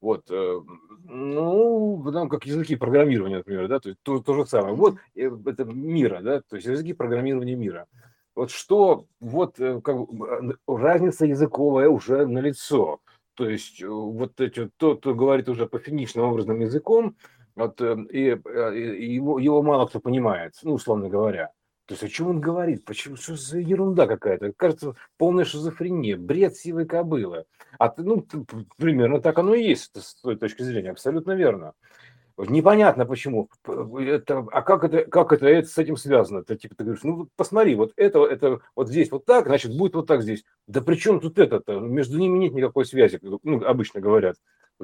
[0.00, 0.60] Вот, э,
[1.04, 4.74] ну, потому как языки программирования, например, да, то есть то, то же самое.
[4.74, 7.86] Вот э, это мира, да, то есть языки программирования мира
[8.38, 9.96] вот что, вот э, как,
[10.68, 13.00] разница языковая уже налицо.
[13.34, 17.16] То есть э, вот эти, тот, кто говорит уже по финишным образным языком,
[17.56, 21.50] вот, э, и, и его, его мало кто понимает, ну, условно говоря.
[21.86, 22.84] То есть о чем он говорит?
[22.84, 23.16] Почему?
[23.16, 24.52] Что за ерунда какая-то?
[24.52, 27.44] Кажется, полная шизофрения, бред сивой кобылы.
[27.80, 28.24] А ну,
[28.76, 31.72] примерно так оно и есть с той точки зрения, абсолютно верно.
[32.46, 33.48] Непонятно почему.
[33.66, 36.44] Это, а как это, как это, это с этим связано?
[36.44, 39.94] Ты, типа, ты говоришь, ну посмотри, вот это, это вот здесь вот так, значит, будет
[39.94, 40.44] вот так здесь.
[40.68, 41.80] Да при чем тут это-то?
[41.80, 44.36] Между ними нет никакой связи, ну, обычно говорят.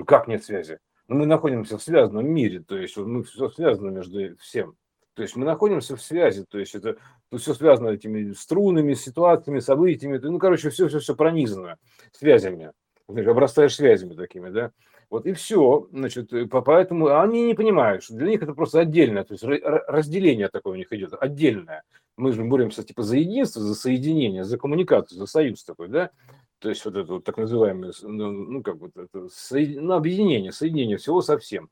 [0.05, 0.79] Как нет связи?
[1.07, 4.75] Ну, мы находимся в связанном мире, то есть мы все связано между всем.
[5.15, 6.97] То есть мы находимся в связи, то есть это
[7.31, 11.77] то все связано этими струнами, ситуациями, событиями, ну, короче, все-все-все пронизано
[12.11, 12.73] связями.
[13.07, 14.73] Обрастаешь связями такими, да.
[15.15, 15.87] Вот и все.
[15.93, 20.73] Значит, поэтому они не понимают, что для них это просто отдельное, то есть разделение такое
[20.73, 21.85] у них идет, отдельное.
[22.17, 26.11] Мы же боремся типа за единство, за соединение, за коммуникацию, за союз такой, да?
[26.59, 30.97] То есть вот это вот так называемое, ну, ну как вот это, ну, объединение, соединение
[30.97, 31.71] всего со всем.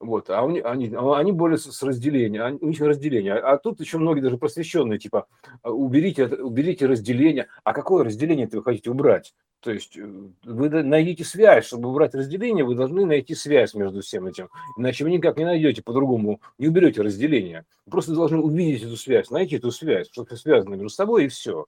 [0.00, 3.34] Вот, а они, они, они более с разделением, у них разделение.
[3.34, 5.26] А тут еще многие даже просвещенные, типа,
[5.62, 7.48] уберите, уберите разделение.
[7.64, 9.34] А какое разделение вы хотите убрать?
[9.60, 10.08] То есть э,
[10.44, 14.48] вы найдите связь, чтобы убрать разделение, вы должны найти связь между всем этим.
[14.78, 17.66] Иначе вы никак не найдете по-другому, не уберете разделение.
[17.90, 21.66] Просто должны увидеть эту связь, найти эту связь, что связано между собой и все.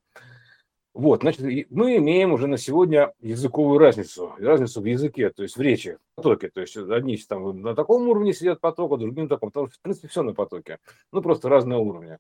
[0.95, 1.41] Вот, значит,
[1.71, 6.17] мы имеем уже на сегодня языковую разницу, разницу в языке, то есть в речи, в
[6.17, 6.51] потоке.
[6.51, 9.49] То есть одни там на таком уровне сидят поток, а другие на таком.
[9.49, 10.79] Потому что, в принципе, все на потоке.
[11.11, 12.19] Ну, просто разные уровни.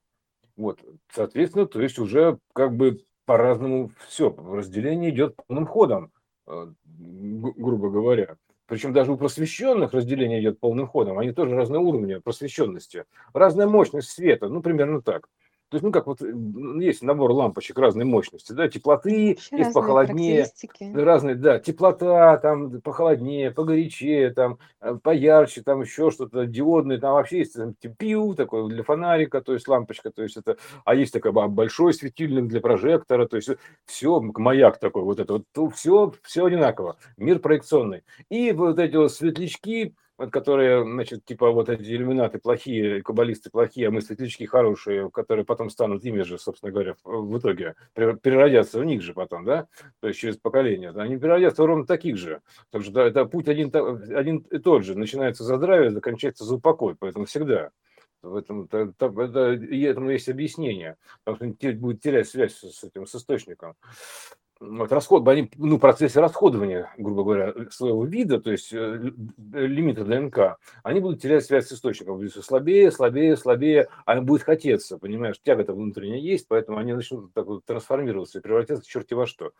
[0.56, 0.80] Вот,
[1.12, 4.34] соответственно, то есть уже как бы по-разному все.
[4.36, 6.10] Разделение идет полным ходом,
[6.46, 8.36] э, грубо говоря.
[8.66, 11.18] Причем даже у просвещенных разделение идет полным ходом.
[11.18, 13.04] Они тоже разные уровни просвещенности.
[13.34, 14.48] Разная мощность света.
[14.48, 15.28] Ну, примерно так.
[15.72, 20.46] То есть, ну, как вот есть набор лампочек разной мощности, да, теплоты, Еще есть похолоднее,
[20.92, 27.38] разные, да, теплота, там, похолоднее, погорячее, там, э, поярче, там, еще что-то, диодные, там вообще
[27.38, 31.32] есть там, пиу такой для фонарика, то есть лампочка, то есть это, а есть такой
[31.32, 33.48] большой светильник для прожектора, то есть
[33.86, 38.02] все, маяк такой, вот это вот, все, все одинаково, мир проекционный.
[38.28, 39.94] И вот эти вот светлячки,
[40.30, 45.70] которые, значит, типа вот эти иллюминаты плохие, каббалисты плохие, а мы светлячки хорошие, которые потом
[45.70, 49.66] станут ими же, собственно говоря, в итоге переродятся в них же потом, да,
[50.00, 52.40] то есть через поколение, они переродятся ровно таких же.
[52.70, 56.56] Так что да, это путь один, один и тот же, начинается за здравие, заканчивается за
[56.56, 57.70] упокой, поэтому всегда.
[58.22, 63.16] В этом, это, это, этому есть объяснение, потому что будет терять связь с этим, с
[63.16, 63.74] источником
[64.62, 69.12] вот, расход, они, ну, в процессе расходования, грубо говоря, своего вида, то есть э,
[69.52, 74.42] лимита ДНК, они будут терять связь с источником, будет слабее, слабее, слабее, а им будет
[74.42, 79.26] хотеться, понимаешь, тяга-то внутренняя есть, поэтому они начнут так вот трансформироваться и превратятся черти во
[79.26, 79.50] что,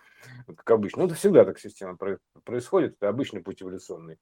[0.47, 1.01] как обычно.
[1.01, 1.99] Ну, это всегда так система
[2.45, 4.19] происходит, это обычный путь эволюционный.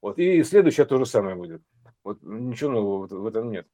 [0.00, 1.62] Вот, и следующее то же самое будет.
[2.02, 3.66] Вот ничего нового в этом нет.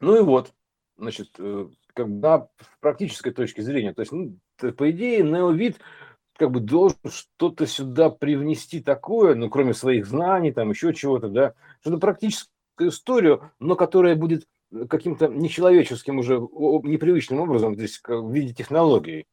[0.00, 0.52] Ну и вот,
[0.96, 2.48] значит, э, как бы на
[2.80, 5.78] практической точке зрения, то есть, ну, по идее, неовид
[6.36, 11.54] как бы должен что-то сюда привнести такое, ну, кроме своих знаний, там еще чего-то, да,
[11.80, 14.46] что-то практическую историю, но которая будет
[14.88, 19.26] каким-то нечеловеческим уже, непривычным образом здесь в виде технологий.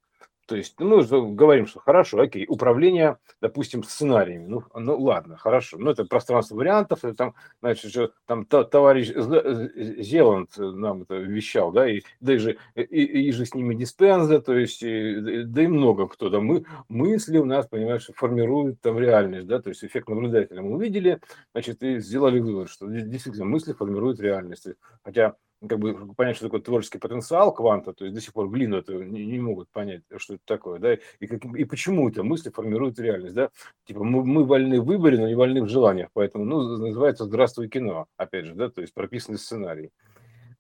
[0.46, 1.02] То есть ну,
[1.34, 4.46] говорим, что хорошо, окей, управление, допустим, сценариями.
[4.48, 5.78] Ну, ну ладно, хорошо.
[5.78, 7.06] Ну, это пространство вариантов.
[7.06, 13.28] Это там, значит, же, там товарищ Зеланд нам это вещал, да, и даже и, и,
[13.30, 16.46] и же с ними диспенза, то есть, и, да и много кто там.
[16.46, 21.20] Мы, мысли у нас, понимаешь, формируют там реальность, да, то есть эффект наблюдателя мы увидели,
[21.54, 24.68] значит, и сделали вывод, что действительно мысли формируют реальность.
[25.04, 25.36] Хотя
[25.68, 28.94] как бы понять, что такое творческий потенциал кванта, то есть до сих пор глину это
[28.94, 33.00] не, не могут понять, что это такое, да, и, как, и почему это мысли формируют
[33.00, 33.50] реальность, да,
[33.86, 37.70] типа мы, мы вольны в выборе, но не вольны в желаниях, поэтому, ну, называется «Здравствуй,
[37.70, 39.92] кино», опять же, да, то есть прописанный сценарий.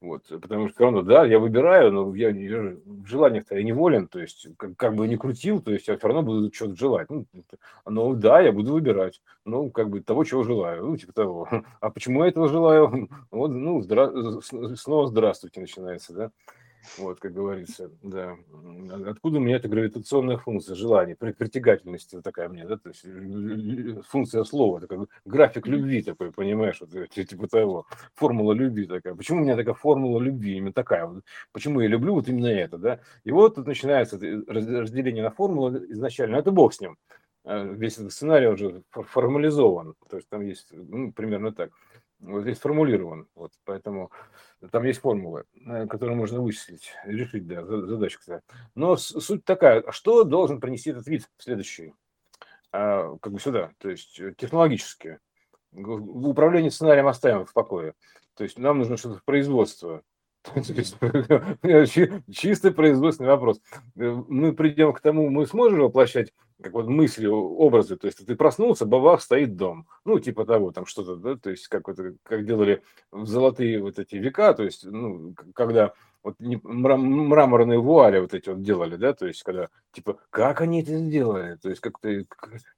[0.04, 4.10] Вот, потому что все равно, да, я выбираю, но я, я в желаниях-то я неволен,
[4.10, 7.10] то есть как, как бы не крутил, то есть я все равно буду что-то желать.
[7.10, 7.26] Ну,
[7.86, 11.48] ну, да, я буду выбирать, ну, как бы того, чего желаю, ну, типа того.
[11.80, 13.08] А почему я этого желаю?
[13.32, 14.12] Вот, ну, здра...
[14.42, 16.32] снова здравствуйте начинается, да.
[16.98, 18.36] Вот, как говорится, да.
[19.08, 23.06] Откуда у меня эта гравитационная функция желания, притягательности вот такая мне, да, то есть
[24.08, 29.16] функция слова, такой график любви такой, понимаешь, вот, э, типа того, формула любви такая.
[29.16, 32.78] Почему у меня такая формула любви, именно такая вот, почему я люблю вот именно это,
[32.78, 33.00] да.
[33.24, 36.98] И вот тут начинается разделение на формулы изначально, это бог с ним.
[37.46, 41.72] А, весь этот сценарий уже формализован, то есть там есть, ну, примерно так
[42.24, 43.28] вот здесь сформулирован.
[43.36, 44.12] Вот, поэтому
[44.72, 48.42] там есть формулы, э, которые можно вычислить, решить, да, задачка.
[48.76, 51.94] Но суть такая, что должен принести этот вид следующий?
[52.72, 55.20] А, как бы сюда, то есть э, технологически.
[55.72, 57.94] Управление сценарием оставим в покое.
[58.36, 60.02] То есть нам нужно что-то в производство.
[62.32, 63.62] Чистый производственный вопрос.
[63.96, 66.34] Э, мы придем к тому, мы сможем воплощать
[66.64, 70.86] как вот мысли, образы, то есть ты проснулся, бабах, стоит дом, ну, типа того, там
[70.86, 74.86] что-то, да, то есть как, это, как делали в золотые вот эти века, то есть,
[74.86, 75.94] ну, когда
[76.24, 80.82] вот не, мраморные вуали вот эти вот делали, да, то есть когда, типа, как они
[80.82, 82.26] это сделали, то есть как-то, и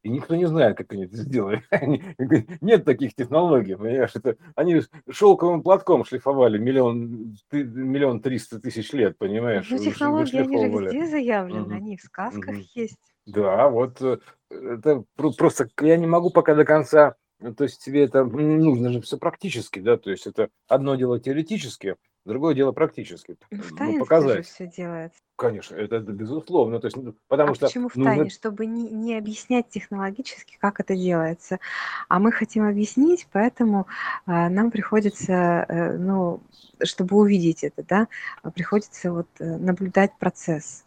[0.10, 1.64] никто не знает, как они это сделали,
[2.62, 9.68] нет таких технологий, понимаешь, это, они шелковым платком шлифовали миллион, миллион триста тысяч лет, понимаешь.
[9.70, 12.98] Ну, технологии, они же везде заявлены, они в сказках есть.
[13.26, 14.20] Да, вот э,
[14.50, 19.02] это просто я не могу пока до конца, э, то есть тебе это нужно же
[19.02, 23.38] все практически, да, то есть это одно дело теоретически, другое дело практически.
[23.50, 24.38] Ну, в ну, показать.
[24.38, 25.20] же все делается.
[25.38, 27.66] Конечно, это, это безусловно, то есть, ну, потому а что...
[27.66, 28.24] почему в тайне?
[28.24, 28.30] Нужно...
[28.30, 31.60] Чтобы не, не объяснять технологически, как это делается.
[32.08, 33.88] А мы хотим объяснить, поэтому
[34.28, 36.42] э, нам приходится, э, ну,
[36.84, 38.08] чтобы увидеть это, да,
[38.54, 40.85] приходится вот э, наблюдать процесс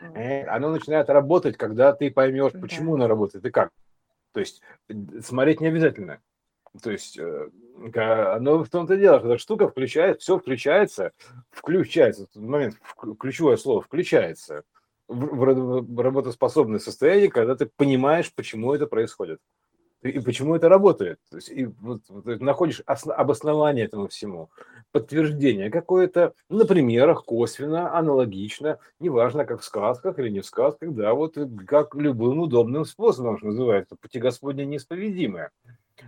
[0.00, 3.04] оно начинает работать, когда ты поймешь, почему да.
[3.04, 3.70] оно работает и как.
[4.32, 4.62] То есть
[5.22, 6.20] смотреть не обязательно.
[6.82, 7.48] То есть э,
[7.94, 11.12] оно в том-то дело, что эта штука включает, все включается,
[11.50, 12.76] включается, в момент,
[13.18, 14.64] ключевое слово, включается
[15.08, 19.40] в работоспособное состояние, когда ты понимаешь, почему это происходит
[20.02, 21.18] и почему это работает.
[21.30, 24.50] То есть, и вот, вот, находишь основ, обоснование этому всему,
[24.92, 31.14] подтверждение какое-то на примерах, косвенно, аналогично, неважно, как в сказках или не в сказках, да,
[31.14, 31.36] вот
[31.66, 35.50] как любым удобным способом, что называется, пути Господня неисповедимые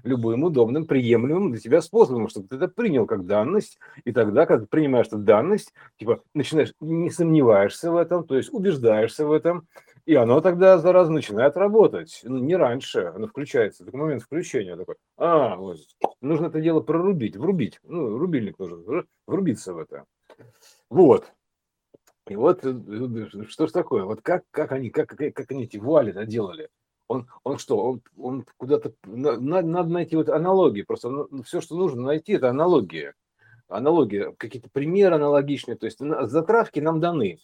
[0.05, 4.67] любым удобным, приемлемым для тебя способом, чтобы ты это принял как данность, и тогда, когда
[4.67, 9.67] принимаешь эту данность, типа, начинаешь, не сомневаешься в этом, то есть убеждаешься в этом,
[10.11, 12.21] и оно тогда, зараза, начинает работать.
[12.25, 15.79] Ну, не раньше, оно включается, такой момент включения такой, а, вот,
[16.21, 20.07] нужно это дело прорубить, врубить, ну, рубильник нужен, врубиться в это.
[20.89, 21.31] Вот.
[22.27, 26.13] И вот э, что ж такое, вот как, как они, как, как они эти вуали
[26.27, 26.71] делали?
[27.07, 31.77] он, он что, он, он куда-то, надо, надо найти вот аналогии, просто ну, все, что
[31.77, 33.15] нужно найти, это аналогия.
[33.71, 37.39] Аналогия, какие-то примеры аналогичные, то есть затравки нам даны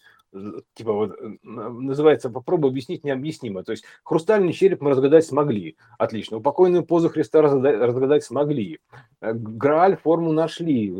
[0.73, 3.63] типа вот называется попробуй объяснить необъяснимо.
[3.63, 6.37] То есть хрустальный череп мы разгадать смогли, отлично.
[6.37, 8.79] Упокойную позу Христа разгадать, разгадать смогли.
[9.21, 10.93] Э, Грааль форму нашли.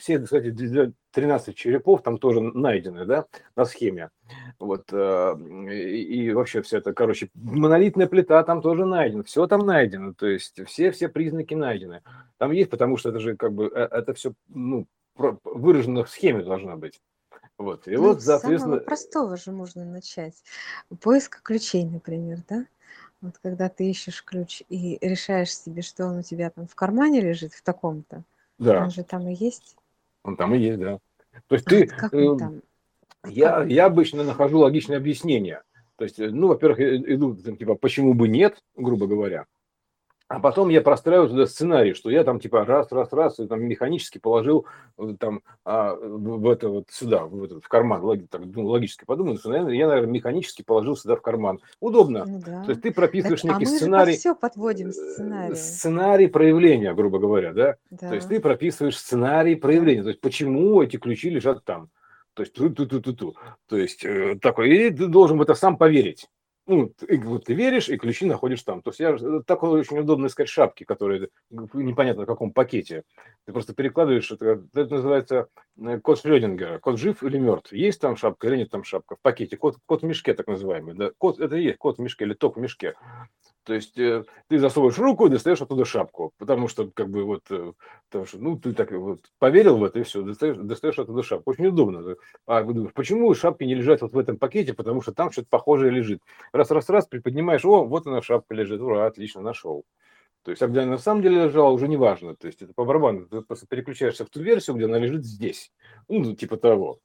[0.00, 0.54] Все, кстати,
[1.12, 4.10] 13 черепов там тоже найдены, да, на схеме.
[4.58, 5.36] Вот, э,
[5.70, 10.26] и, и вообще все это, короче, монолитная плита там тоже найдена, все там найдено, то
[10.26, 12.02] есть все, все признаки найдены.
[12.38, 16.42] Там есть, потому что это же как бы, э, это все, ну, выражено в схеме
[16.42, 17.00] должно быть.
[17.58, 17.86] Вот.
[17.86, 18.76] И ну, вот, соответственно...
[18.76, 20.42] Самого простого же можно начать.
[21.00, 22.66] Поиска ключей, например, да?
[23.20, 27.20] Вот когда ты ищешь ключ и решаешь себе, что он у тебя там в кармане
[27.20, 28.22] лежит, в таком-то,
[28.58, 28.82] да.
[28.82, 29.76] он же там и есть.
[30.24, 30.98] Он там и есть, да.
[31.46, 31.86] То есть а ты...
[31.86, 32.62] Как он э, там?
[33.26, 35.62] Я, я обычно нахожу логичное объяснение.
[35.96, 39.46] То есть, э, ну, во-первых, иду, типа, почему бы нет, грубо говоря.
[40.26, 43.62] А потом я простраиваю туда сценарий, что я там типа раз, раз, раз, и там
[43.62, 44.64] механически положил
[44.98, 49.04] э, там а, в это вот сюда, в, этот, в карман, логи, так, ну, логически
[49.04, 51.60] подумал, что наверное, я, наверное, механически положил сюда в карман.
[51.78, 52.24] Удобно.
[52.26, 52.64] Ну, да.
[52.64, 54.12] То есть ты прописываешь так, некий а мы сценарий.
[54.12, 55.54] Же все подводим э, сценарий.
[55.54, 57.76] Сценарий проявления, грубо говоря, да?
[57.90, 58.08] да.
[58.08, 60.02] То есть ты прописываешь сценарий проявления.
[60.02, 61.90] То есть почему эти ключи лежат там.
[62.34, 63.36] То есть ту-ту-ту-ту-ту.
[63.68, 66.28] То есть э, такой, и ты должен в это сам поверить
[66.66, 68.80] ну, ты, вот, ты веришь, и ключи находишь там.
[68.80, 73.04] То есть я э, такое очень удобно искать шапки, которые непонятно в каком пакете.
[73.44, 76.78] Ты просто перекладываешь, это, это называется э, код Шрёдингера.
[76.78, 77.72] Код жив или мертв.
[77.72, 79.56] Есть там шапка или нет там шапка в пакете.
[79.56, 80.94] Код, код в мешке так называемый.
[80.94, 81.10] Да?
[81.18, 82.94] Код, это и есть код в мешке или ток в мешке.
[83.64, 87.72] То есть э, ты засовываешь руку достаешь оттуда шапку, потому что как бы вот, э,
[88.10, 91.50] потому что, ну, ты так вот поверил в это и все, достаешь, достаешь оттуда шапку.
[91.50, 92.16] Очень удобно.
[92.46, 95.90] А думаешь, почему шапки не лежат вот в этом пакете, потому что там что-то похожее
[95.90, 96.20] лежит.
[96.52, 99.84] Раз, раз, раз, приподнимаешь, о, вот она шапка лежит, ура, отлично, нашел.
[100.42, 102.36] То есть, а где она на самом деле лежала, уже не важно.
[102.36, 103.26] То есть, это по барабану.
[103.26, 105.72] Ты просто переключаешься в ту версию, где она лежит здесь.
[106.06, 106.98] Ну, типа того.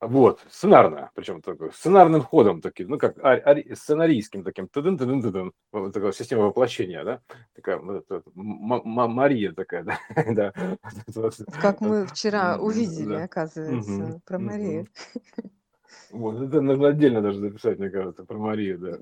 [0.00, 5.20] Вот, сценарно, причем такой, сценарным ходом таким, ну как а, а, сценарийским таким, тыдын, тыдын,
[5.20, 7.20] тыдын, вот такая система воплощения, да,
[7.54, 9.84] такая вот, вот, Мария такая,
[10.16, 10.54] да,
[11.06, 11.30] да.
[11.60, 13.24] Как мы вчера увидели, да.
[13.24, 14.20] оказывается, угу.
[14.24, 14.86] про Марию.
[16.12, 18.98] Вот, это нужно отдельно даже записать, мне кажется, про Марию, да.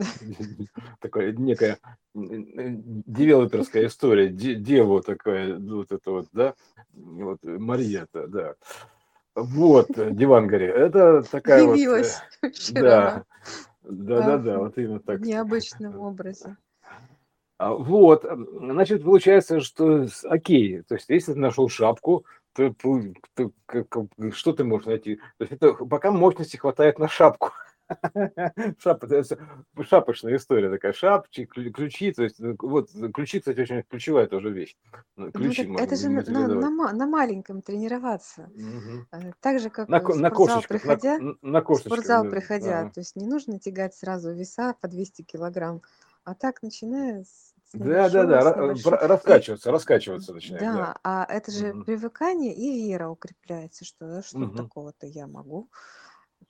[1.01, 1.79] Такая некая
[2.13, 6.55] девелоперская история, деву такая, вот это вот, да,
[6.93, 8.55] вот Мария-то, да.
[9.43, 10.69] Вот, диван горе.
[10.69, 12.55] Это такая Явилась вот...
[12.55, 13.25] Вчера.
[13.83, 15.21] Да, да, да, да, вот именно так.
[15.21, 16.57] В необычном образе.
[17.59, 23.01] А, вот, значит, получается, что окей, то есть если ты нашел шапку, то, то,
[23.35, 23.51] то
[24.33, 25.17] что ты можешь найти?
[25.17, 27.51] То есть это пока мощности хватает на шапку.
[28.79, 29.05] Шап,
[29.83, 34.77] шапочная история такая, шапчи, ключи, то есть вот ключи, кстати, очень ключевая тоже вещь.
[35.17, 38.51] Ну, ключи ну, это же на, на, на маленьком тренироваться.
[38.55, 39.33] Угу.
[39.41, 42.31] Так же, как на, в на спортзал приходя, на, на в спортзал да.
[42.31, 42.91] приходя, ага.
[42.91, 45.83] то есть не нужно тягать сразу веса по 200 килограмм,
[46.25, 48.43] а так начиная с да, да, да,
[49.07, 50.63] раскачиваться, раскачиваться начинает.
[50.63, 51.85] Да, да, а это же угу.
[51.85, 54.57] привыкание и вера укрепляется, что что угу.
[54.57, 55.69] такого-то я могу.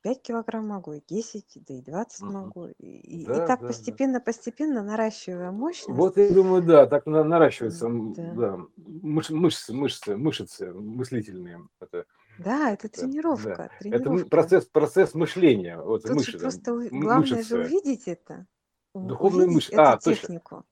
[0.02, 2.32] 5 килограмм могу, и 10, да и 20 угу.
[2.32, 2.66] могу.
[2.78, 4.20] И, да, и так да, постепенно, да.
[4.20, 5.88] постепенно наращивая мощность.
[5.88, 8.32] Вот я думаю, да, так на, наращивается да.
[8.34, 11.66] Да, мыш, мышцы, мышцы, мышцы мыслительные.
[11.80, 12.06] Это,
[12.38, 13.56] да, это тренировка.
[13.56, 13.70] Да.
[13.80, 14.14] тренировка.
[14.14, 15.78] Это процесс, процесс мышления.
[15.80, 17.42] Вот, Тут мыши, просто там, главное мышцы.
[17.42, 18.46] же увидеть это.
[18.94, 19.74] Духовные мышцы.
[19.74, 20.56] А, технику.
[20.56, 20.64] Точно.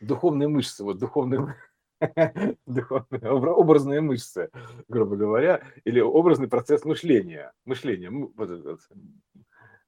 [0.00, 1.56] Духовные мышцы, вот духовные
[2.66, 4.50] духовные, образные мышцы,
[4.88, 7.52] грубо говоря, или образный процесс мышления.
[7.64, 8.10] Мышление.
[8.10, 8.80] Вот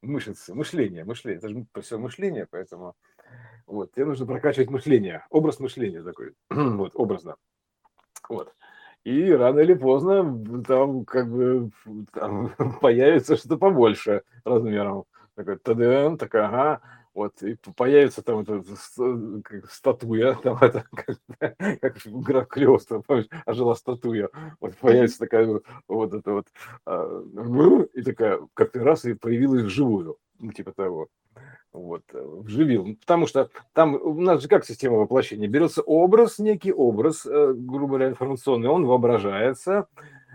[0.02, 1.38] мышцы, мышление, мышление.
[1.38, 2.94] Это же все мышление, поэтому
[3.66, 7.36] вот, тебе нужно прокачивать мышление, образ мышления такой, вот, образно.
[8.28, 8.54] Вот.
[9.04, 11.70] И рано или поздно там как бы
[12.12, 12.50] там
[12.80, 15.04] появится что-то побольше размером.
[15.34, 16.80] Такой ТДН, такая, ага,
[17.18, 18.62] вот, и появится там эта
[19.42, 24.28] как, статуя, там это, как, как игра Клёста, помнишь, ожила статуя,
[24.60, 26.46] вот появится такая вот эта вот,
[26.86, 31.08] а, и такая, как-то раз и появилась живую, ну, типа того
[31.72, 32.96] вот, вживил.
[33.00, 35.48] Потому что там у нас же как система воплощения?
[35.48, 39.88] Берется образ, некий образ, э, грубо говоря, информационный, он воображается,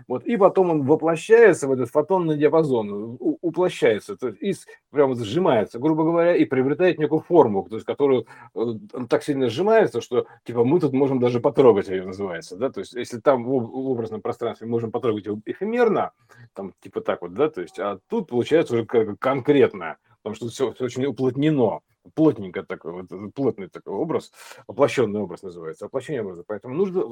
[0.08, 4.54] вот, и потом он воплощается в этот фотонный диапазон, уплощается, то есть и
[4.90, 8.58] прямо сжимается, грубо говоря, и приобретает некую форму, то есть которую э,
[8.92, 12.80] он так сильно сжимается, что типа мы тут можем даже потрогать ее называется, да, то
[12.80, 13.52] есть если там в
[13.90, 16.12] образном пространстве можем потрогать его эфемерно,
[16.54, 20.48] там типа так вот, да, то есть, а тут получается уже как конкретно, потому что
[20.48, 21.80] все, все очень уплотнено,
[22.14, 24.32] плотненько такой, вот, плотный такой образ,
[24.66, 26.44] воплощенный образ называется, воплощение образа.
[26.46, 27.04] Поэтому нужно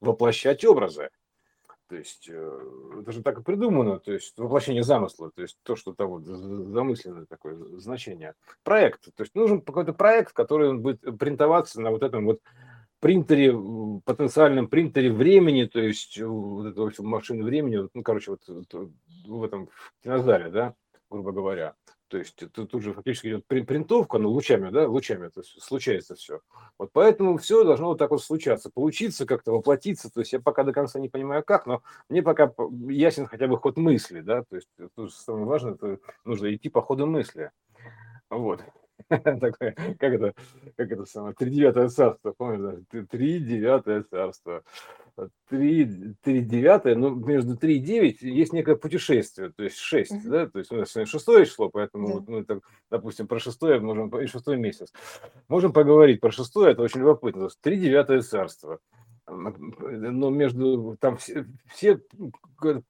[0.00, 1.10] воплощать образы.
[1.88, 5.76] То есть э, это же так и придумано, то есть воплощение замысла, то есть то,
[5.76, 8.34] что там вот замысленное такое значение.
[8.64, 12.40] Проект, то есть нужен какой-то проект, который будет принтоваться на вот этом вот
[12.98, 13.52] принтере,
[14.04, 18.68] потенциальном принтере времени, то есть вот этого машины времени, ну, короче, вот
[19.26, 20.74] в этом в кинозале, да,
[21.08, 21.74] грубо говоря.
[22.08, 26.14] То есть тут, тут же фактически идет принтовка, ну, лучами, да, лучами, то есть случается
[26.14, 26.40] все.
[26.78, 30.10] Вот поэтому все должно вот так вот случаться, получиться как-то, воплотиться.
[30.10, 32.52] То есть я пока до конца не понимаю как, но мне пока
[32.88, 36.80] ясен хотя бы ход мысли, да, то есть тут самое важное, это нужно идти по
[36.80, 37.50] ходу мысли.
[38.30, 38.62] Вот.
[39.40, 40.34] Такое, как это,
[40.76, 43.04] как это самое, тридевятое царство, помнишь, да?
[43.10, 44.62] Тридевятое царство
[45.48, 50.28] три, три девятое, но между три и девять есть некое путешествие, то есть шесть, uh-huh.
[50.28, 52.12] да, то есть у нас сегодня шестое число, поэтому yeah.
[52.12, 52.58] вот мы, так,
[52.90, 54.92] допустим, про шестое можем, и шестой месяц,
[55.48, 58.78] можем поговорить про шестое, это очень любопытно, три девятое царство,
[59.26, 62.00] но между, там все, все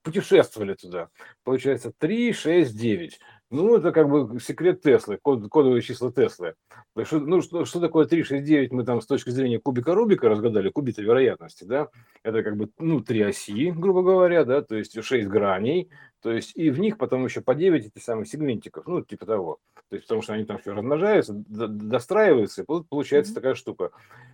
[0.03, 1.09] путешествовали туда,
[1.43, 6.55] получается три, шесть, девять, ну, это как бы секрет Теслы, код, кодовые числа Теслы.
[7.03, 11.01] Что, ну, что, что такое 369, мы там с точки зрения кубика Рубика разгадали, кубита
[11.01, 11.87] вероятности, да?
[12.23, 15.89] Это как бы, ну, три оси, грубо говоря, да, то есть 6 граней,
[16.21, 19.59] то есть и в них потом еще по 9 этих самых сегментиков, ну, типа того.
[19.89, 23.35] То есть потому что они там все размножаются, достраиваются, и получается mm-hmm.
[23.35, 23.91] такая штука.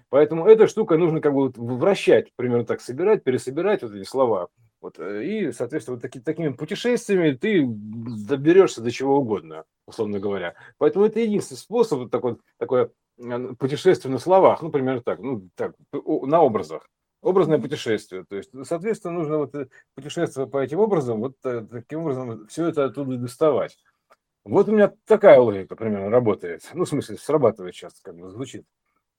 [0.10, 4.48] Поэтому эта штука нужно как бы вращать, примерно так, собирать, пересобирать вот эти слова.
[4.84, 10.56] Вот, э, и, соответственно, вот таки, такими путешествиями ты доберешься до чего угодно, условно говоря.
[10.78, 12.92] Поэтому это единственный способ, вот такой, такое
[13.60, 16.90] путешествие на словах, ну, примерно так, ну, так, на образах.
[17.22, 18.26] Образное путешествие.
[18.26, 22.68] То есть, соответственно, нужно вот э, путешествовать по этим образом, вот э, таким образом все
[22.68, 23.78] это оттуда доставать.
[24.44, 26.70] Вот у меня такая логика примерно работает.
[26.74, 28.66] Ну, в смысле, срабатывает часто, как бы звучит.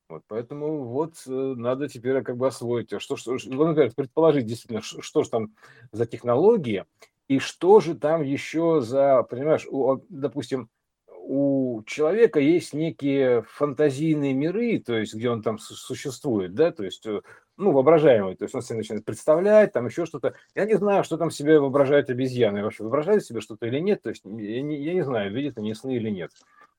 [0.08, 4.44] Вот, поэтому вот э, надо теперь как бы освоить, а что, что, ну, например, предположить
[4.44, 5.54] действительно, что же там
[5.92, 6.84] за технологии,
[7.26, 10.68] и что же там еще за, понимаешь, у, допустим,
[11.08, 17.06] у человека есть некие фантазийные миры, то есть где он там существует, да, то есть,
[17.06, 17.22] э,
[17.56, 20.34] ну, воображаемый, то есть он себе начинает представлять, там еще что-то.
[20.54, 24.10] Я не знаю, что там себе воображают обезьяны, вообще воображают себе что-то или нет, то
[24.10, 26.30] есть я не, я не знаю, видят они сны или нет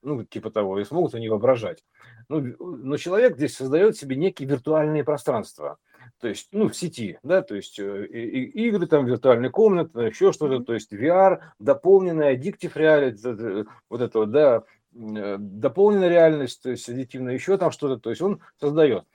[0.05, 1.83] ну, типа того, и смогут они воображать.
[2.29, 5.77] Ну, но человек здесь создает себе некие виртуальные пространства,
[6.19, 9.99] то есть, ну, в сети, да, то есть э, и, и, игры, там, виртуальные комнаты,
[10.01, 16.61] еще что-то, то есть VR, дополненная addictive reality, вот это вот, да, э, дополненная реальность,
[16.61, 19.05] то есть аддитивная, еще там что-то, то есть он создает.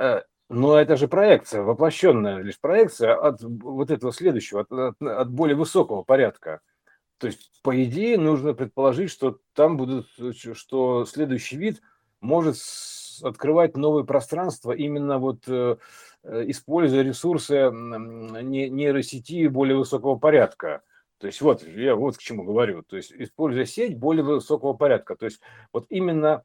[0.00, 5.30] Э, но это же проекция, воплощенная лишь проекция от вот этого следующего, от, от, от
[5.30, 6.60] более высокого порядка.
[7.22, 10.08] То есть, по идее, нужно предположить, что там будут,
[10.56, 11.80] что следующий вид
[12.20, 12.56] может
[13.22, 15.76] открывать новые пространства именно вот э,
[16.24, 20.82] э, используя ресурсы нейросети более высокого порядка.
[21.18, 22.82] То есть вот я вот к чему говорю.
[22.82, 25.14] То есть используя сеть более высокого порядка.
[25.14, 25.40] То есть
[25.72, 26.42] вот именно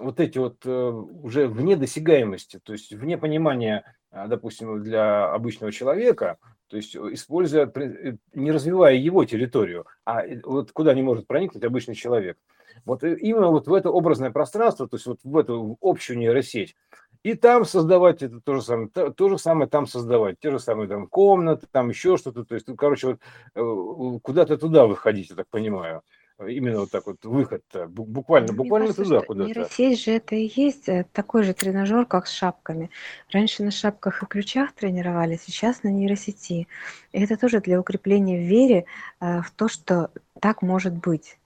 [0.00, 5.72] вот эти вот э, уже вне досягаемости, то есть вне понимания, а, допустим, для обычного
[5.72, 6.38] человека,
[6.68, 11.64] то есть э, используя, э, не развивая его территорию, а вот куда не может проникнуть
[11.64, 12.38] обычный человек.
[12.84, 16.76] Вот именно вот в это образное пространство, то есть вот в эту общую нейросеть,
[17.22, 20.58] и там создавать это то же самое, то, то же самое там создавать, те же
[20.58, 23.18] самые там комнаты, там еще что-то, то есть, ну, короче,
[23.54, 26.02] вот куда-то туда выходить, я так понимаю
[26.46, 29.48] именно вот так вот выход буквально, буквально кажется, туда куда-то.
[29.48, 32.90] Нейросеть же это и есть э, такой же тренажер, как с шапками.
[33.30, 36.68] Раньше на шапках и ключах тренировали, сейчас на нейросети.
[37.12, 38.84] И это тоже для укрепления в вере
[39.20, 40.10] э, в то, что
[40.40, 41.38] так может быть.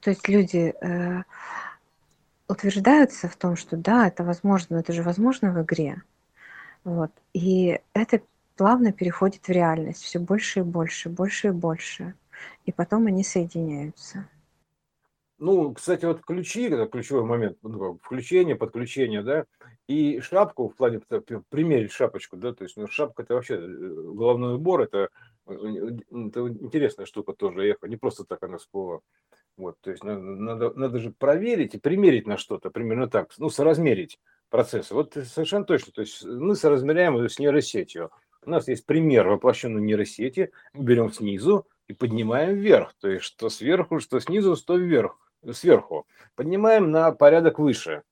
[0.00, 1.22] То есть люди э,
[2.48, 6.02] утверждаются в том, что да, это возможно, но это же возможно в игре.
[6.84, 7.10] Вот.
[7.32, 8.20] И это
[8.56, 12.14] плавно переходит в реальность, все больше и больше, больше и больше.
[12.66, 14.26] И потом они соединяются.
[15.44, 19.44] Ну, кстати, вот ключи, это ключевой момент, ну, включение, подключение, да,
[19.86, 21.02] и шапку в плане
[21.50, 25.10] примерить шапочку, да, то есть ну, шапка это вообще э, головной убор, это,
[25.46, 25.52] э,
[26.10, 29.00] это интересная штука тоже, эхо, не просто так она всплыла.
[29.58, 33.50] Вот, то есть надо, надо, надо же проверить и примерить на что-то, примерно так, ну,
[33.50, 34.18] соразмерить
[34.48, 34.94] процессы.
[34.94, 38.10] Вот совершенно точно, то есть мы соразмеряем с нейросетью.
[38.46, 44.00] У нас есть пример воплощенной нейросети, берем снизу и поднимаем вверх, то есть что сверху,
[44.00, 45.18] что снизу, что вверх
[45.52, 48.02] сверху, поднимаем на порядок выше.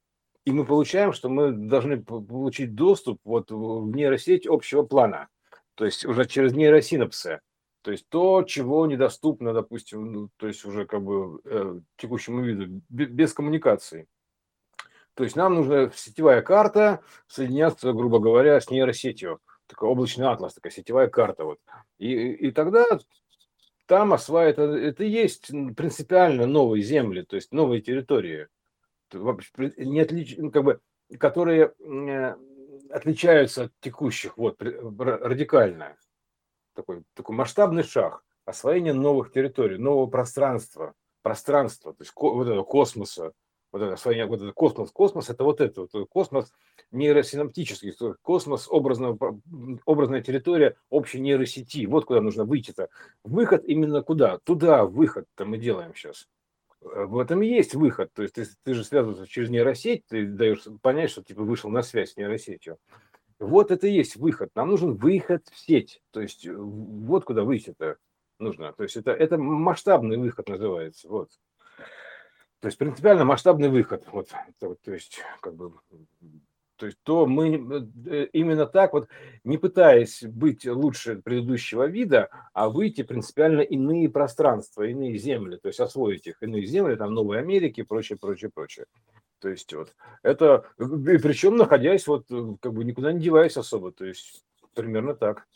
[0.44, 5.28] И мы получаем, что мы должны получить доступ вот в нейросеть общего плана.
[5.74, 7.40] То есть уже через нейросинапсы.
[7.82, 12.80] То есть то, чего недоступно, допустим, ну, то есть уже как бы э, текущему виду,
[12.88, 14.06] без коммуникации.
[15.14, 19.40] То есть нам нужна сетевая карта соединяться, грубо говоря, с нейросетью.
[19.66, 21.44] Такой облачный атлас, такая сетевая карта.
[21.44, 21.58] Вот.
[21.98, 22.86] И, и тогда
[23.92, 28.48] там осваивает, это, это есть принципиально новые земли, то есть новые территории,
[29.12, 30.80] не отлич, ну, как бы,
[31.18, 32.34] которые э,
[32.88, 35.94] отличаются от текущих вот, радикально.
[36.74, 43.32] Такой, такой масштабный шаг освоение новых территорий, нового пространства, пространства, то есть вот этого космоса,
[43.72, 46.52] вот это освоение, вот это космос, космос это вот это, вот космос
[46.90, 49.18] нейросинаптический, космос, образно,
[49.86, 51.86] образная территория общей нейросети.
[51.86, 52.90] Вот куда нужно выйти-то.
[53.24, 54.38] Выход именно куда?
[54.44, 56.28] Туда выход-то мы делаем сейчас.
[56.82, 58.12] Э, в этом и есть выход.
[58.12, 61.82] То есть ты, ты же связываешься через нейросеть, ты даешь понять, что типа вышел на
[61.82, 62.78] связь с нейросетью.
[63.38, 64.50] Вот это и есть выход.
[64.54, 66.02] Нам нужен выход в сеть.
[66.10, 67.96] То есть э, вот куда выйти-то
[68.38, 68.72] нужно.
[68.74, 71.08] То есть это, это масштабный выход называется.
[71.08, 71.30] Вот.
[72.62, 74.04] То есть принципиально масштабный выход.
[74.12, 74.28] Вот,
[74.60, 75.72] это, то есть как бы
[76.76, 79.08] то есть то мы э, именно так вот,
[79.42, 85.80] не пытаясь быть лучше предыдущего вида, а выйти принципиально иные пространства, иные земли, то есть
[85.80, 88.86] освоить их, иные земли, там Новой Америки, прочее, прочее, прочее.
[89.40, 93.90] То есть вот это, и причем находясь вот э, как бы никуда не деваясь особо,
[93.90, 94.44] то есть
[94.74, 95.46] примерно так.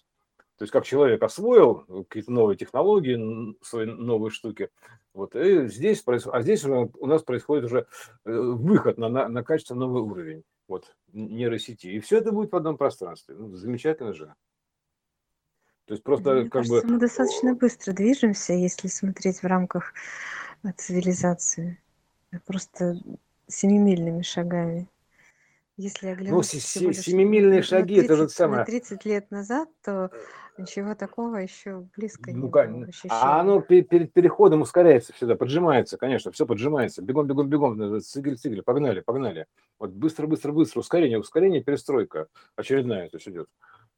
[0.57, 4.71] То есть как человек освоил какие-то новые технологии, свои новые штуки,
[5.13, 7.87] вот, и здесь а здесь у нас происходит уже
[8.25, 11.89] э, выход на, на, на качественно новый уровень вот, нейросети.
[11.89, 13.35] И все это будет в одном пространстве.
[13.35, 14.35] Ну, замечательно же.
[15.87, 16.93] То есть просто Мне как кажется, бы...
[16.93, 19.95] Мы достаточно быстро движемся, если смотреть в рамках
[20.65, 21.79] э, цивилизации.
[22.45, 23.01] Просто
[23.47, 24.89] семимильными шагами.
[25.77, 28.65] Если оглянуться ну, семимильные шаги, 30, это же самое.
[28.65, 30.11] 30 лет назад, то
[30.59, 32.89] ничего такого еще близко ну, не было.
[33.09, 37.03] А оно перед переходом ускоряется всегда, поджимается, конечно, все поджимается.
[37.03, 39.47] Бегом, бегом, бегом, цигель, цигель, погнали, погнали.
[39.79, 43.49] Вот быстро, быстро, быстро, ускорение, ускорение, перестройка очередная, то есть идет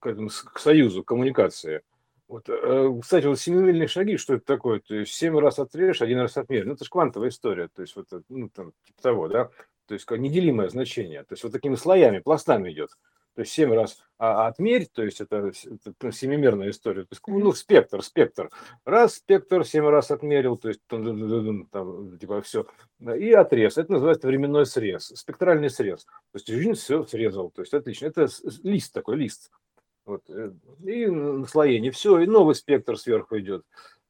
[0.01, 1.83] к, этому, к союзу, к коммуникации.
[2.27, 4.81] Вот, э, кстати, вот семимильные шаги, что это такое?
[4.81, 6.67] То есть семь раз отрежь, один раз отмерь.
[6.67, 9.51] Ну, это же квантовая история, то есть вот, ну, там, типа того, да
[9.89, 11.25] то есть как неделимое значение.
[11.25, 12.91] То есть вот такими слоями, пластами идет.
[13.39, 15.53] То есть 7 раз а, отмерь, то есть это,
[15.85, 17.03] это семимерная история.
[17.03, 18.51] То есть, ну, спектр, спектр.
[18.85, 22.67] Раз спектр 7 раз отмерил, то есть там, типа все.
[23.01, 23.79] И отрез.
[23.79, 26.05] Это называется временной срез, спектральный срез.
[26.05, 27.53] То есть жизнь все срезал.
[27.53, 28.07] То есть отлично.
[28.07, 28.27] Это
[28.65, 29.53] лист такой, лист.
[30.05, 30.29] Вот.
[30.31, 30.51] Э,
[30.85, 31.93] и наслоение.
[31.93, 33.63] Все, и новый спектр сверху идет.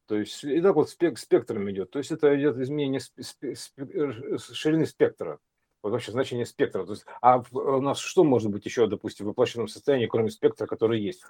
[0.07, 1.91] То есть и так вот спек, спектром идет.
[1.91, 5.39] То есть это идет изменение спе, спе, э, ширины спектра
[5.83, 6.85] вот вообще значение спектра.
[6.85, 10.67] То есть, а у нас что может быть еще, допустим, в воплощенном состоянии, кроме спектра,
[10.67, 11.23] который есть?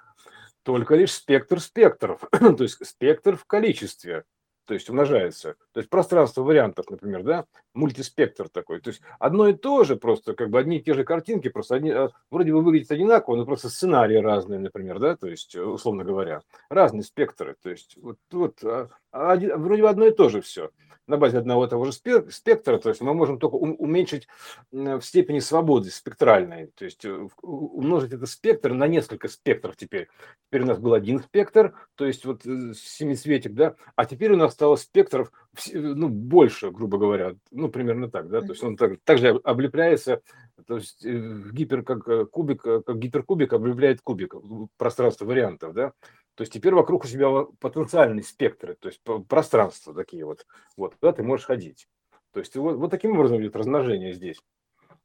[0.63, 4.25] Только лишь спектр спектров, то есть спектр в количестве,
[4.69, 5.55] то есть умножается.
[5.73, 8.79] То есть пространство вариантов, например, да, мультиспектр такой.
[8.79, 11.73] То есть одно и то же, просто как бы одни и те же картинки, просто
[11.73, 16.03] одни, а, вроде бы выглядят одинаково, но просто сценарии разные, например, да, то есть, условно
[16.03, 17.55] говоря, разные спектры.
[17.63, 20.71] То есть вот, вот а, один, вроде бы одно и то же все
[21.09, 24.27] на базе одного и того же спектра, то есть мы можем только уменьшить
[24.71, 30.07] в степени свободы спектральной, то есть э, умножить этот спектр на несколько спектров теперь.
[30.47, 34.37] Теперь у нас был один спектр, то есть вот э, семицветик, да, а теперь у
[34.37, 35.31] нас стало спектров
[35.73, 40.21] ну, больше, грубо говоря, ну, примерно так, да, то есть он так, также облепляется,
[40.67, 44.35] то есть э, гипер, как кубик, как гиперкубик облепляет кубик,
[44.77, 45.93] пространство вариантов, да,
[46.39, 51.11] то есть теперь вокруг у тебя потенциальные спектры, то есть пространства такие вот, вот, куда
[51.11, 51.89] ты можешь ходить.
[52.31, 54.41] То есть вот, вот таким образом идет размножение здесь.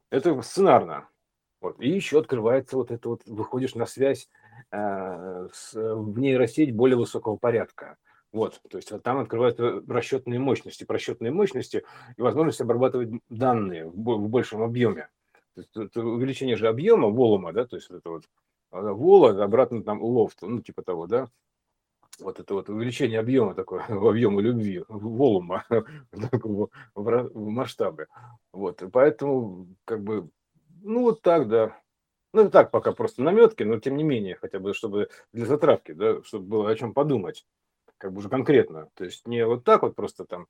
[0.09, 1.09] Это сценарно.
[1.59, 1.75] Вот.
[1.81, 4.29] И еще открывается вот это вот, выходишь на связь
[4.71, 7.97] э, с, в нейросеть более высокого порядка.
[8.31, 11.83] Вот, то есть там открываются расчетные мощности, просчетные мощности
[12.15, 15.09] и возможность обрабатывать данные в большем объеме.
[15.53, 18.23] То есть это увеличение же объема волума, да, то есть это вот
[18.81, 21.27] вола, обратно там лофт, ну типа того, да,
[22.19, 25.65] вот это вот увеличение объема такое, объема любви, волума
[26.95, 28.07] в, масштабе.
[28.51, 30.29] Вот, поэтому как бы,
[30.81, 31.79] ну вот так, да.
[32.33, 36.21] Ну, так пока просто наметки, но тем не менее, хотя бы, чтобы для затравки, да,
[36.23, 37.45] чтобы было о чем подумать
[37.97, 38.89] как бы уже конкретно.
[38.93, 40.47] То есть не вот так вот просто там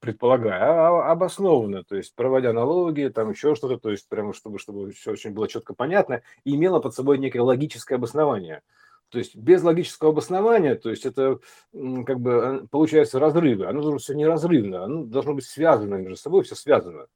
[0.00, 4.92] предполагая, а обоснованно, то есть проводя аналогии, там еще что-то, то есть прямо чтобы, чтобы
[4.92, 8.62] все очень было четко понятно и имело под собой некое логическое обоснование.
[9.08, 11.38] То есть без логического обоснования, то есть это
[11.72, 13.66] как бы а, получается разрывы.
[13.66, 17.06] Оно должно все неразрывно, оно должно быть связано между собой, все связано.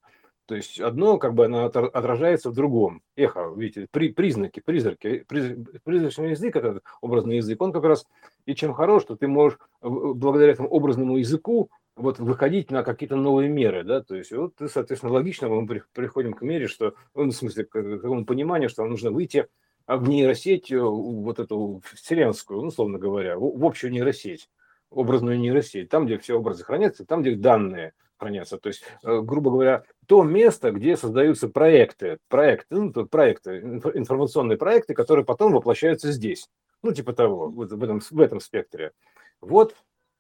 [0.47, 3.03] То есть одно как бы оно отражается в другом.
[3.17, 5.25] Эхо, видите, при, признаки, призраки.
[5.29, 8.07] Приз, призрачный язык, этот образный язык, он как раз
[8.47, 11.71] и чем хорош, что ты можешь благодаря этому образному языку
[12.01, 16.43] вот выходить на какие-то новые меры, да, то есть вот, соответственно, логично мы приходим к
[16.43, 19.47] мере, что, ну, в смысле, к такому пониманию, что нужно выйти
[19.87, 24.49] в нейросеть, э, вот эту вселенскую, ну, условно говоря, в общую нейросеть,
[24.91, 28.59] образную нейросеть, там, где все образы хранятся, там, где данные хранятся.
[28.59, 33.59] То есть, э, грубо говоря, то место, где создаются проекты, проекты, ну, проекты,
[33.95, 36.49] информационные проекты, которые потом воплощаются здесь.
[36.83, 38.93] Ну, типа того, вот в этом, в этом спектре.
[39.41, 39.75] Вот,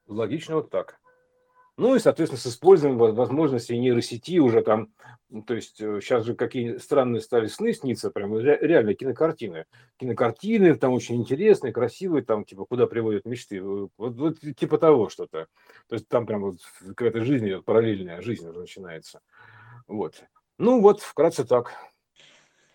[0.07, 0.98] логично вот так.
[1.81, 4.93] Ну и, соответственно, с использованием возможностей нейросети уже там,
[5.47, 9.65] то есть сейчас э, же какие странные стали сны сниться, прям реально кинокартины.
[9.97, 13.62] Кинокартины там очень интересные, красивые, там типа куда приводят мечты.
[13.62, 15.47] Вот, вот типа того что-то.
[15.89, 19.20] То есть там прям вот какая-то жизнь идет, параллельная жизнь уже начинается.
[19.89, 20.23] Вот.
[20.59, 21.73] Ну вот, вкратце так.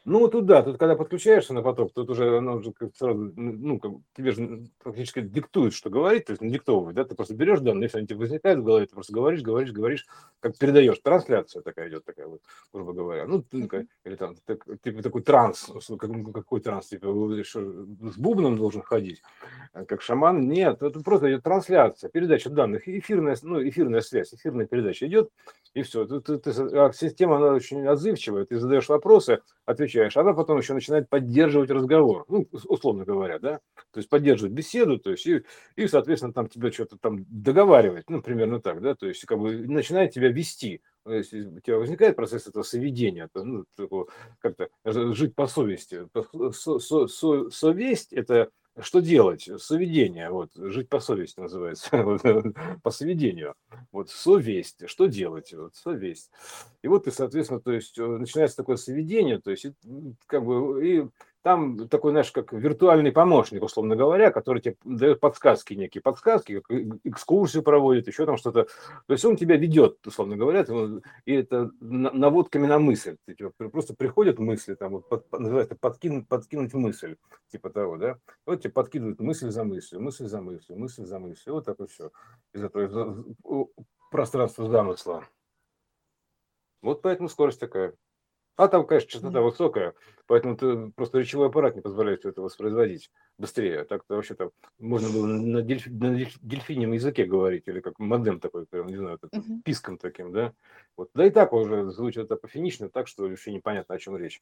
[0.08, 3.80] Ну, тут да, тут когда подключаешься на поток, тут уже оно уже как сразу, ну,
[3.80, 7.86] как, тебе же практически диктует, что говорить, то есть диктовывает, да, ты просто берешь данные,
[7.86, 10.06] если они тебе возникают в голове, ты просто говоришь, говоришь, говоришь,
[10.40, 11.00] как передаешь.
[11.00, 12.42] Трансляция такая идет, такая вот,
[12.72, 13.26] грубо говоря.
[13.26, 13.68] Ну, ты,
[14.04, 17.08] или там, так, типа такой транс, как, какой транс, типа,
[17.44, 19.24] что, с бубном должен ходить,
[19.74, 20.48] а как шаман.
[20.48, 25.32] Нет, это просто идет трансляция, передача данных, эфирная, ну, эфирная связь, эфирная передача идет,
[25.74, 26.06] и все.
[26.06, 30.74] Ты, ты, ты, а система, она очень отзывчивая, ты задаешь вопросы, отвечаешь, она потом еще
[30.74, 33.60] начинает поддерживать разговор, ну, условно говоря, да,
[33.92, 35.44] то есть поддерживать беседу, то есть и,
[35.76, 39.68] и соответственно, там тебя что-то там договаривать, ну, примерно так, да, то есть как бы
[39.68, 43.66] начинает тебя вести, если у тебя возникает процесс этого соведения, то, ну,
[44.40, 44.70] как-то
[45.14, 46.08] жить по совести,
[46.52, 48.50] со, со, со, совесть– это
[48.82, 49.50] что делать?
[49.60, 51.90] Соведение, вот, жить по совести называется,
[52.84, 53.56] по соведению.
[53.92, 55.54] Вот, совесть, что делать?
[55.54, 56.32] Вот, совесть.
[56.82, 59.68] И вот ты, соответственно, то есть э, начинается такое соведение, то есть
[60.28, 61.06] как бы и
[61.46, 66.64] там такой, знаешь, как виртуальный помощник, условно говоря, который тебе дает подсказки некие, подсказки,
[67.04, 68.64] экскурсию проводит, еще там что-то.
[68.64, 70.66] То есть он тебя ведет, условно говоря,
[71.26, 73.18] и это наводками на мысль.
[73.28, 77.16] Типа, просто приходят мысли, там, вот, под, называется подкинуть, подкинуть мысль,
[77.52, 78.18] типа того, да.
[78.48, 81.54] Вот тебе подкидывают мысль за мыслью, мысль за мыслью, мысль за мыслью.
[81.54, 82.10] Вот так вот все.
[82.54, 83.70] Из этого
[84.10, 85.24] пространства замысла.
[86.82, 87.94] Вот поэтому скорость такая.
[88.58, 89.94] А там, конечно, частота высокая,
[90.28, 93.84] поэтому ты, просто речевой аппарат не позволяет все это воспроизводить быстрее.
[93.84, 98.88] Так-то вообще-то можно было на, дельф, на дельфинем языке говорить, или как модем такой, прям,
[98.88, 99.62] не знаю, uh-huh.
[99.66, 100.54] писком таким, да.
[100.96, 101.10] Вот.
[101.14, 104.42] Да и так уже звучит апофенично, так что вообще непонятно, о чем речь.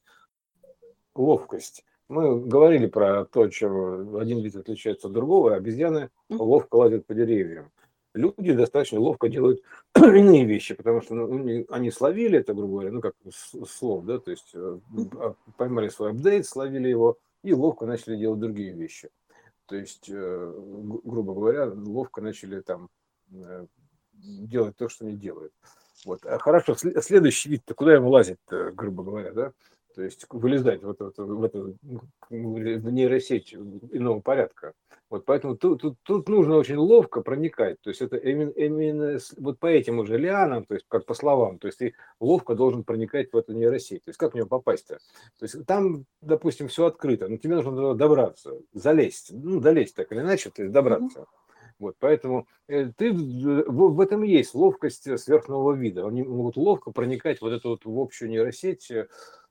[1.16, 1.84] Ловкость.
[2.08, 7.72] Мы говорили про то, чем один вид отличается от другого, обезьяны ловко лазят по деревьям
[8.14, 9.62] люди достаточно ловко делают
[9.96, 13.14] иные вещи, потому что ну, они словили это, грубо говоря, ну как
[13.66, 14.78] слов, да, то есть э,
[15.18, 19.10] а, поймали свой апдейт, словили его и ловко начали делать другие вещи.
[19.66, 20.54] То есть, э,
[21.04, 22.88] грубо говоря, ловко начали там
[23.32, 23.66] э,
[24.12, 25.52] делать то, что не делают.
[26.04, 26.24] Вот.
[26.26, 29.52] А хорошо, следующий вид, куда ему лазить, грубо говоря, да?
[29.94, 31.76] То есть вылезать в эту, в эту
[32.30, 34.72] в нейросеть иного порядка.
[35.10, 37.80] Вот поэтому тут, тут, тут нужно очень ловко проникать.
[37.82, 41.58] То есть это именно, именно вот по этим уже лианам, то есть как по словам,
[41.58, 44.04] то есть ты ловко должен проникать в эту нейросеть.
[44.04, 44.98] То есть как в нее попасть-то?
[45.38, 50.20] То есть там, допустим, все открыто, но тебе нужно добраться, залезть, ну, долезть так или
[50.20, 51.20] иначе, то есть добраться.
[51.20, 51.26] Mm-hmm.
[51.80, 56.06] Вот, поэтому э, ты, в, в этом есть ловкость сверхнового вида.
[56.06, 59.06] Они могут ловко проникать вот эту вот в общую нейросеть, Э,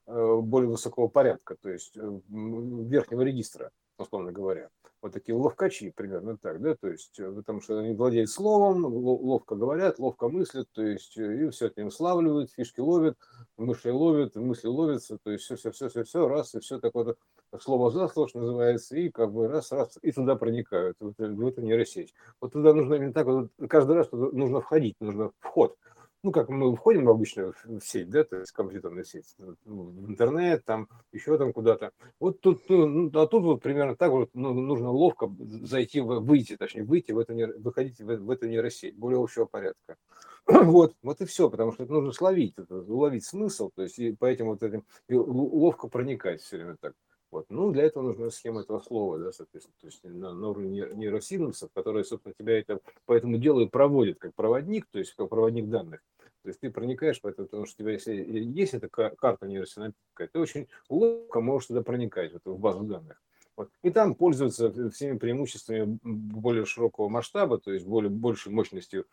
[0.06, 4.70] более высокого порядка, то есть э, верхнего регистра, условно говоря.
[5.02, 9.56] Вот такие ловкачи, примерно так, да, то есть, э, потому что они владеют словом, ловко
[9.56, 13.18] говорят, ловко мыслят, то есть, и все это им славливают, фишки ловят,
[13.58, 17.16] мысли ловит, мысли ловятся, то есть все, все, все, все, все, раз, и все такое
[17.60, 21.28] слово за слово, что называется, и как бы раз, раз, и туда проникают, в, это,
[21.28, 22.14] в эту нейросеть.
[22.40, 25.78] Вот туда нужно именно так, вот, каждый раз нужно входить, нужно вход
[26.24, 30.88] ну, как мы входим в сеть, да, то есть компьютерная сеть, ну, в интернет, там,
[31.12, 31.92] еще там куда-то.
[32.20, 36.56] Вот тут, ну, ну, а тут вот примерно так вот ну, нужно ловко зайти, выйти,
[36.56, 39.98] точнее, выйти в эту, выходить в, в эту нейросеть более общего порядка.
[40.46, 44.12] Вот, вот и все, потому что это нужно словить, это, уловить смысл, то есть и
[44.14, 46.94] по этим вот этим ловко проникать все время так.
[47.34, 47.48] Вот.
[47.50, 51.72] Ну, для этого нужна схема этого слова, да, соответственно, то есть на, на уровне нейросинусов,
[51.74, 55.68] которые, собственно, тебя это по этому делу и проводит как проводник, то есть как проводник
[55.68, 56.02] данных.
[56.44, 60.28] То есть ты проникаешь в это, потому что у тебя, если есть эта карта нейросинаптика,
[60.28, 63.22] ты очень ловко можешь туда проникать, вот, в базу данных.
[63.56, 63.70] Вот.
[63.84, 69.06] И там пользуются всеми преимуществами более широкого масштаба, то есть более, большей мощностью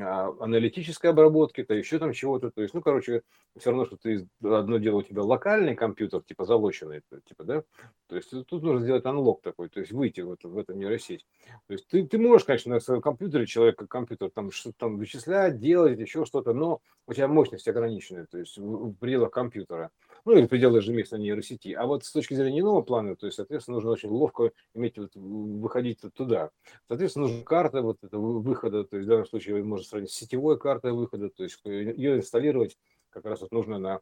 [0.00, 2.50] а, аналитической обработки, то еще там чего-то.
[2.50, 3.22] То есть, ну, короче,
[3.56, 7.64] все равно, что ты одно дело у тебя локальный компьютер, типа залоченный, типа, да,
[8.06, 11.26] то есть тут нужно сделать анлок такой, то есть выйти в, эту, в эту нейросеть.
[11.66, 14.96] То есть ты, ты можешь, конечно, на своем компьютере, человек как компьютер, там что-то там
[14.96, 19.90] вычислять, делать, еще что-то, но у тебя мощность ограниченная, то есть в пределах компьютера
[20.28, 21.72] ну или пределы ежемесячной нейросети.
[21.72, 25.12] А вот с точки зрения иного плана, то есть, соответственно, нужно очень ловко иметь, вот,
[25.14, 26.50] выходить туда.
[26.86, 30.58] Соответственно, нужна карта вот этого выхода, то есть в данном случае можно сравнить с сетевой
[30.58, 32.76] картой выхода, то есть ее инсталлировать
[33.08, 34.00] как раз вот нужно на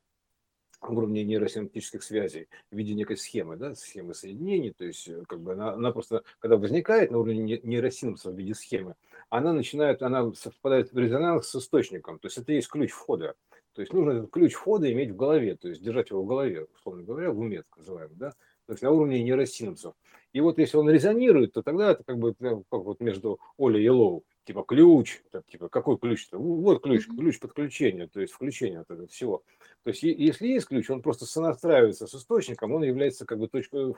[0.83, 5.75] уровне нейросинаптических связей в виде некой схемы, да, схемы соединений, то есть как бы она,
[5.75, 8.97] она просто, когда возникает на уровне нейросинапса в виде схемы,
[9.31, 13.37] она начинает, она совпадает в резонанс с источником, то есть это есть ключ входа.
[13.77, 16.67] То есть нужно этот ключ входа иметь в голове, то есть держать его в голове,
[16.75, 18.31] условно говоря, в уме, так называемом, да,
[18.65, 19.95] то есть на уровне нейросинапсов.
[20.33, 23.89] И вот если он резонирует, то тогда это как бы как вот между Олей и
[23.91, 26.39] Лоу, типа ключ, типа какой ключ-то?
[26.39, 29.43] Вот ключ, ключ подключения, то есть включение вот этого всего.
[29.83, 33.95] То есть если есть ключ, он просто сонастраивается с источником, он является как бы точкой,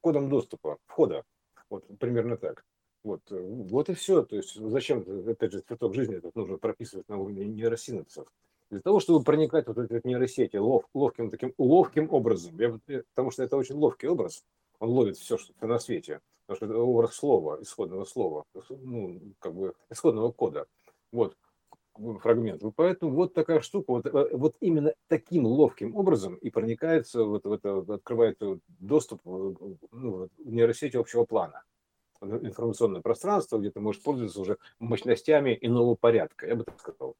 [0.00, 1.22] кодом доступа, входа.
[1.68, 2.64] Вот примерно так.
[3.04, 4.22] Вот, вот и все.
[4.22, 8.26] То есть зачем, опять же, цветок жизни этот нужно прописывать на уровне нейросинапсов?
[8.70, 12.58] Для того, чтобы проникать вот эти нейросети лов, ловким таким ловким образом.
[12.58, 12.78] Я,
[13.14, 14.44] потому что это очень ловкий образ.
[14.78, 16.20] Он ловит все, что на свете.
[16.46, 20.66] Потому что это образ слова, исходного слова, ну, как бы исходного кода.
[21.12, 21.36] Вот
[22.22, 22.62] фрагмент.
[22.76, 27.52] Поэтому вот такая штука, вот, э, вот именно таким ловким образом и проникается, вот в
[27.52, 28.38] это, открывает
[28.78, 31.64] доступ ну, в нейросети общего плана
[32.20, 37.14] информационное пространство, где ты можешь пользоваться уже мощностями иного порядка, я бы так сказал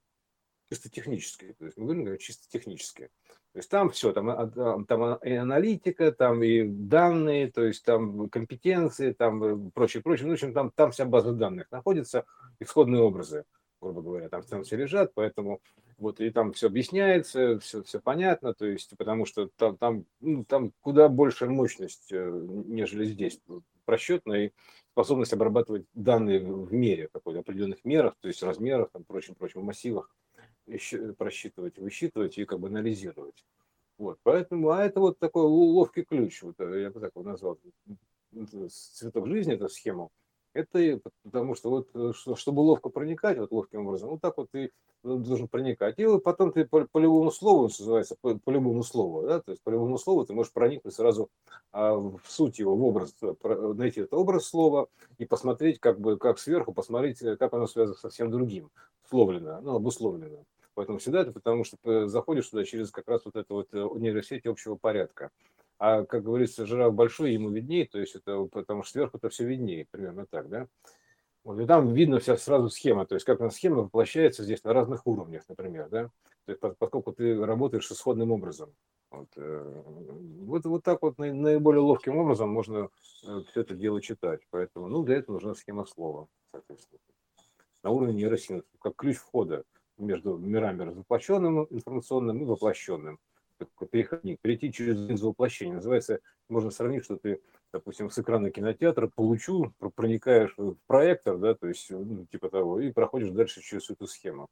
[0.70, 1.54] чисто технические.
[1.54, 3.08] То есть мы говорим чисто технические.
[3.52, 8.28] То есть там все, там, а, там и аналитика, там и данные, то есть там
[8.28, 10.26] компетенции, там прочее, прочее.
[10.26, 12.24] Ну, в общем, там, там вся база данных находится,
[12.60, 13.44] исходные образы,
[13.80, 15.60] грубо говоря, там, там все лежат, поэтому
[15.96, 20.44] вот и там все объясняется, все, все понятно, то есть потому что там, там, ну,
[20.44, 23.40] там куда больше мощность, э, нежели здесь,
[23.84, 24.52] просчетная и
[24.92, 30.14] способность обрабатывать данные в мере, какой-то определенных мерах, то есть размерах, там, прочим, прочим, массивах
[31.16, 33.44] просчитывать, высчитывать и как бы анализировать.
[33.98, 37.58] Вот, поэтому, а это вот такой ловкий ключ, вот э, я бы так его назвал,
[38.70, 40.12] цветок жизни, эту схему,
[40.54, 44.70] это потому что вот, э, чтобы ловко проникать, вот ловким образом, вот так вот ты
[45.02, 45.98] должен проникать.
[45.98, 49.52] И вот потом ты по, по любому слову, называется, по, по любому слову, да, то
[49.52, 51.30] есть по любому слову ты можешь проникнуть сразу
[51.72, 53.14] а, в суть его, в образ,
[53.76, 54.88] найти этот образ слова
[55.18, 58.70] и посмотреть, как бы, как сверху, посмотреть, э, как оно связано со всем другим,
[59.08, 60.44] словлено, ну, обусловлено.
[60.78, 63.84] Поэтому всегда это потому, что ты заходишь туда через как раз вот эту вот э,
[63.98, 65.32] нейросеть общего порядка.
[65.76, 69.44] А, как говорится, жираф большой, ему виднее, то есть это потому что сверху это все
[69.44, 70.68] виднее, примерно так, да.
[71.42, 74.72] Вот, и там видно вся сразу схема, то есть как на схема воплощается здесь на
[74.72, 76.10] разных уровнях, например, да,
[76.46, 78.72] то есть поскольку ты работаешь исходным образом.
[79.10, 82.88] Вот, э, вот, вот так вот наиболее ловким образом можно
[83.26, 84.42] э, все это дело читать.
[84.50, 87.00] Поэтому, ну, для этого нужна схема слова, соответственно.
[87.82, 89.64] На уровне нейросинапса, как ключ входа
[89.98, 93.18] между мирами развоплощенным информационным и воплощенным.
[93.90, 95.74] Переходник, перейти через линзу воплощения.
[95.74, 97.40] Называется, можно сравнить, что ты,
[97.72, 102.92] допустим, с экрана кинотеатра получу, проникаешь в проектор, да, то есть, ну, типа того, и
[102.92, 104.48] проходишь дальше через эту схему.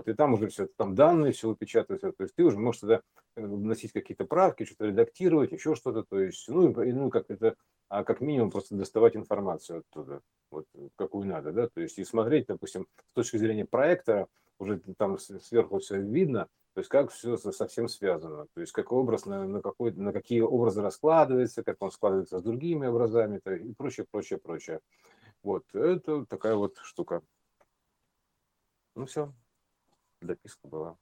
[0.00, 3.02] Вот и там уже все, там данные все выпечатываются, то есть ты уже можешь туда
[3.36, 7.54] э, вносить какие-то правки, что-то редактировать, еще что-то, то есть, ну, и, ну, как это,
[7.90, 10.64] а как минимум просто доставать информацию оттуда, вот,
[10.96, 14.26] какую надо, да, то есть и смотреть, допустим, с точки зрения проектора,
[14.58, 19.26] уже там сверху все видно, то есть как все совсем связано, то есть как образ
[19.26, 24.06] на, на, какой, на какие образы раскладывается, как он складывается с другими образами и прочее,
[24.10, 24.80] прочее, прочее.
[25.42, 27.20] Вот, это такая вот штука.
[28.96, 29.32] Ну все,
[30.26, 30.96] дописка была.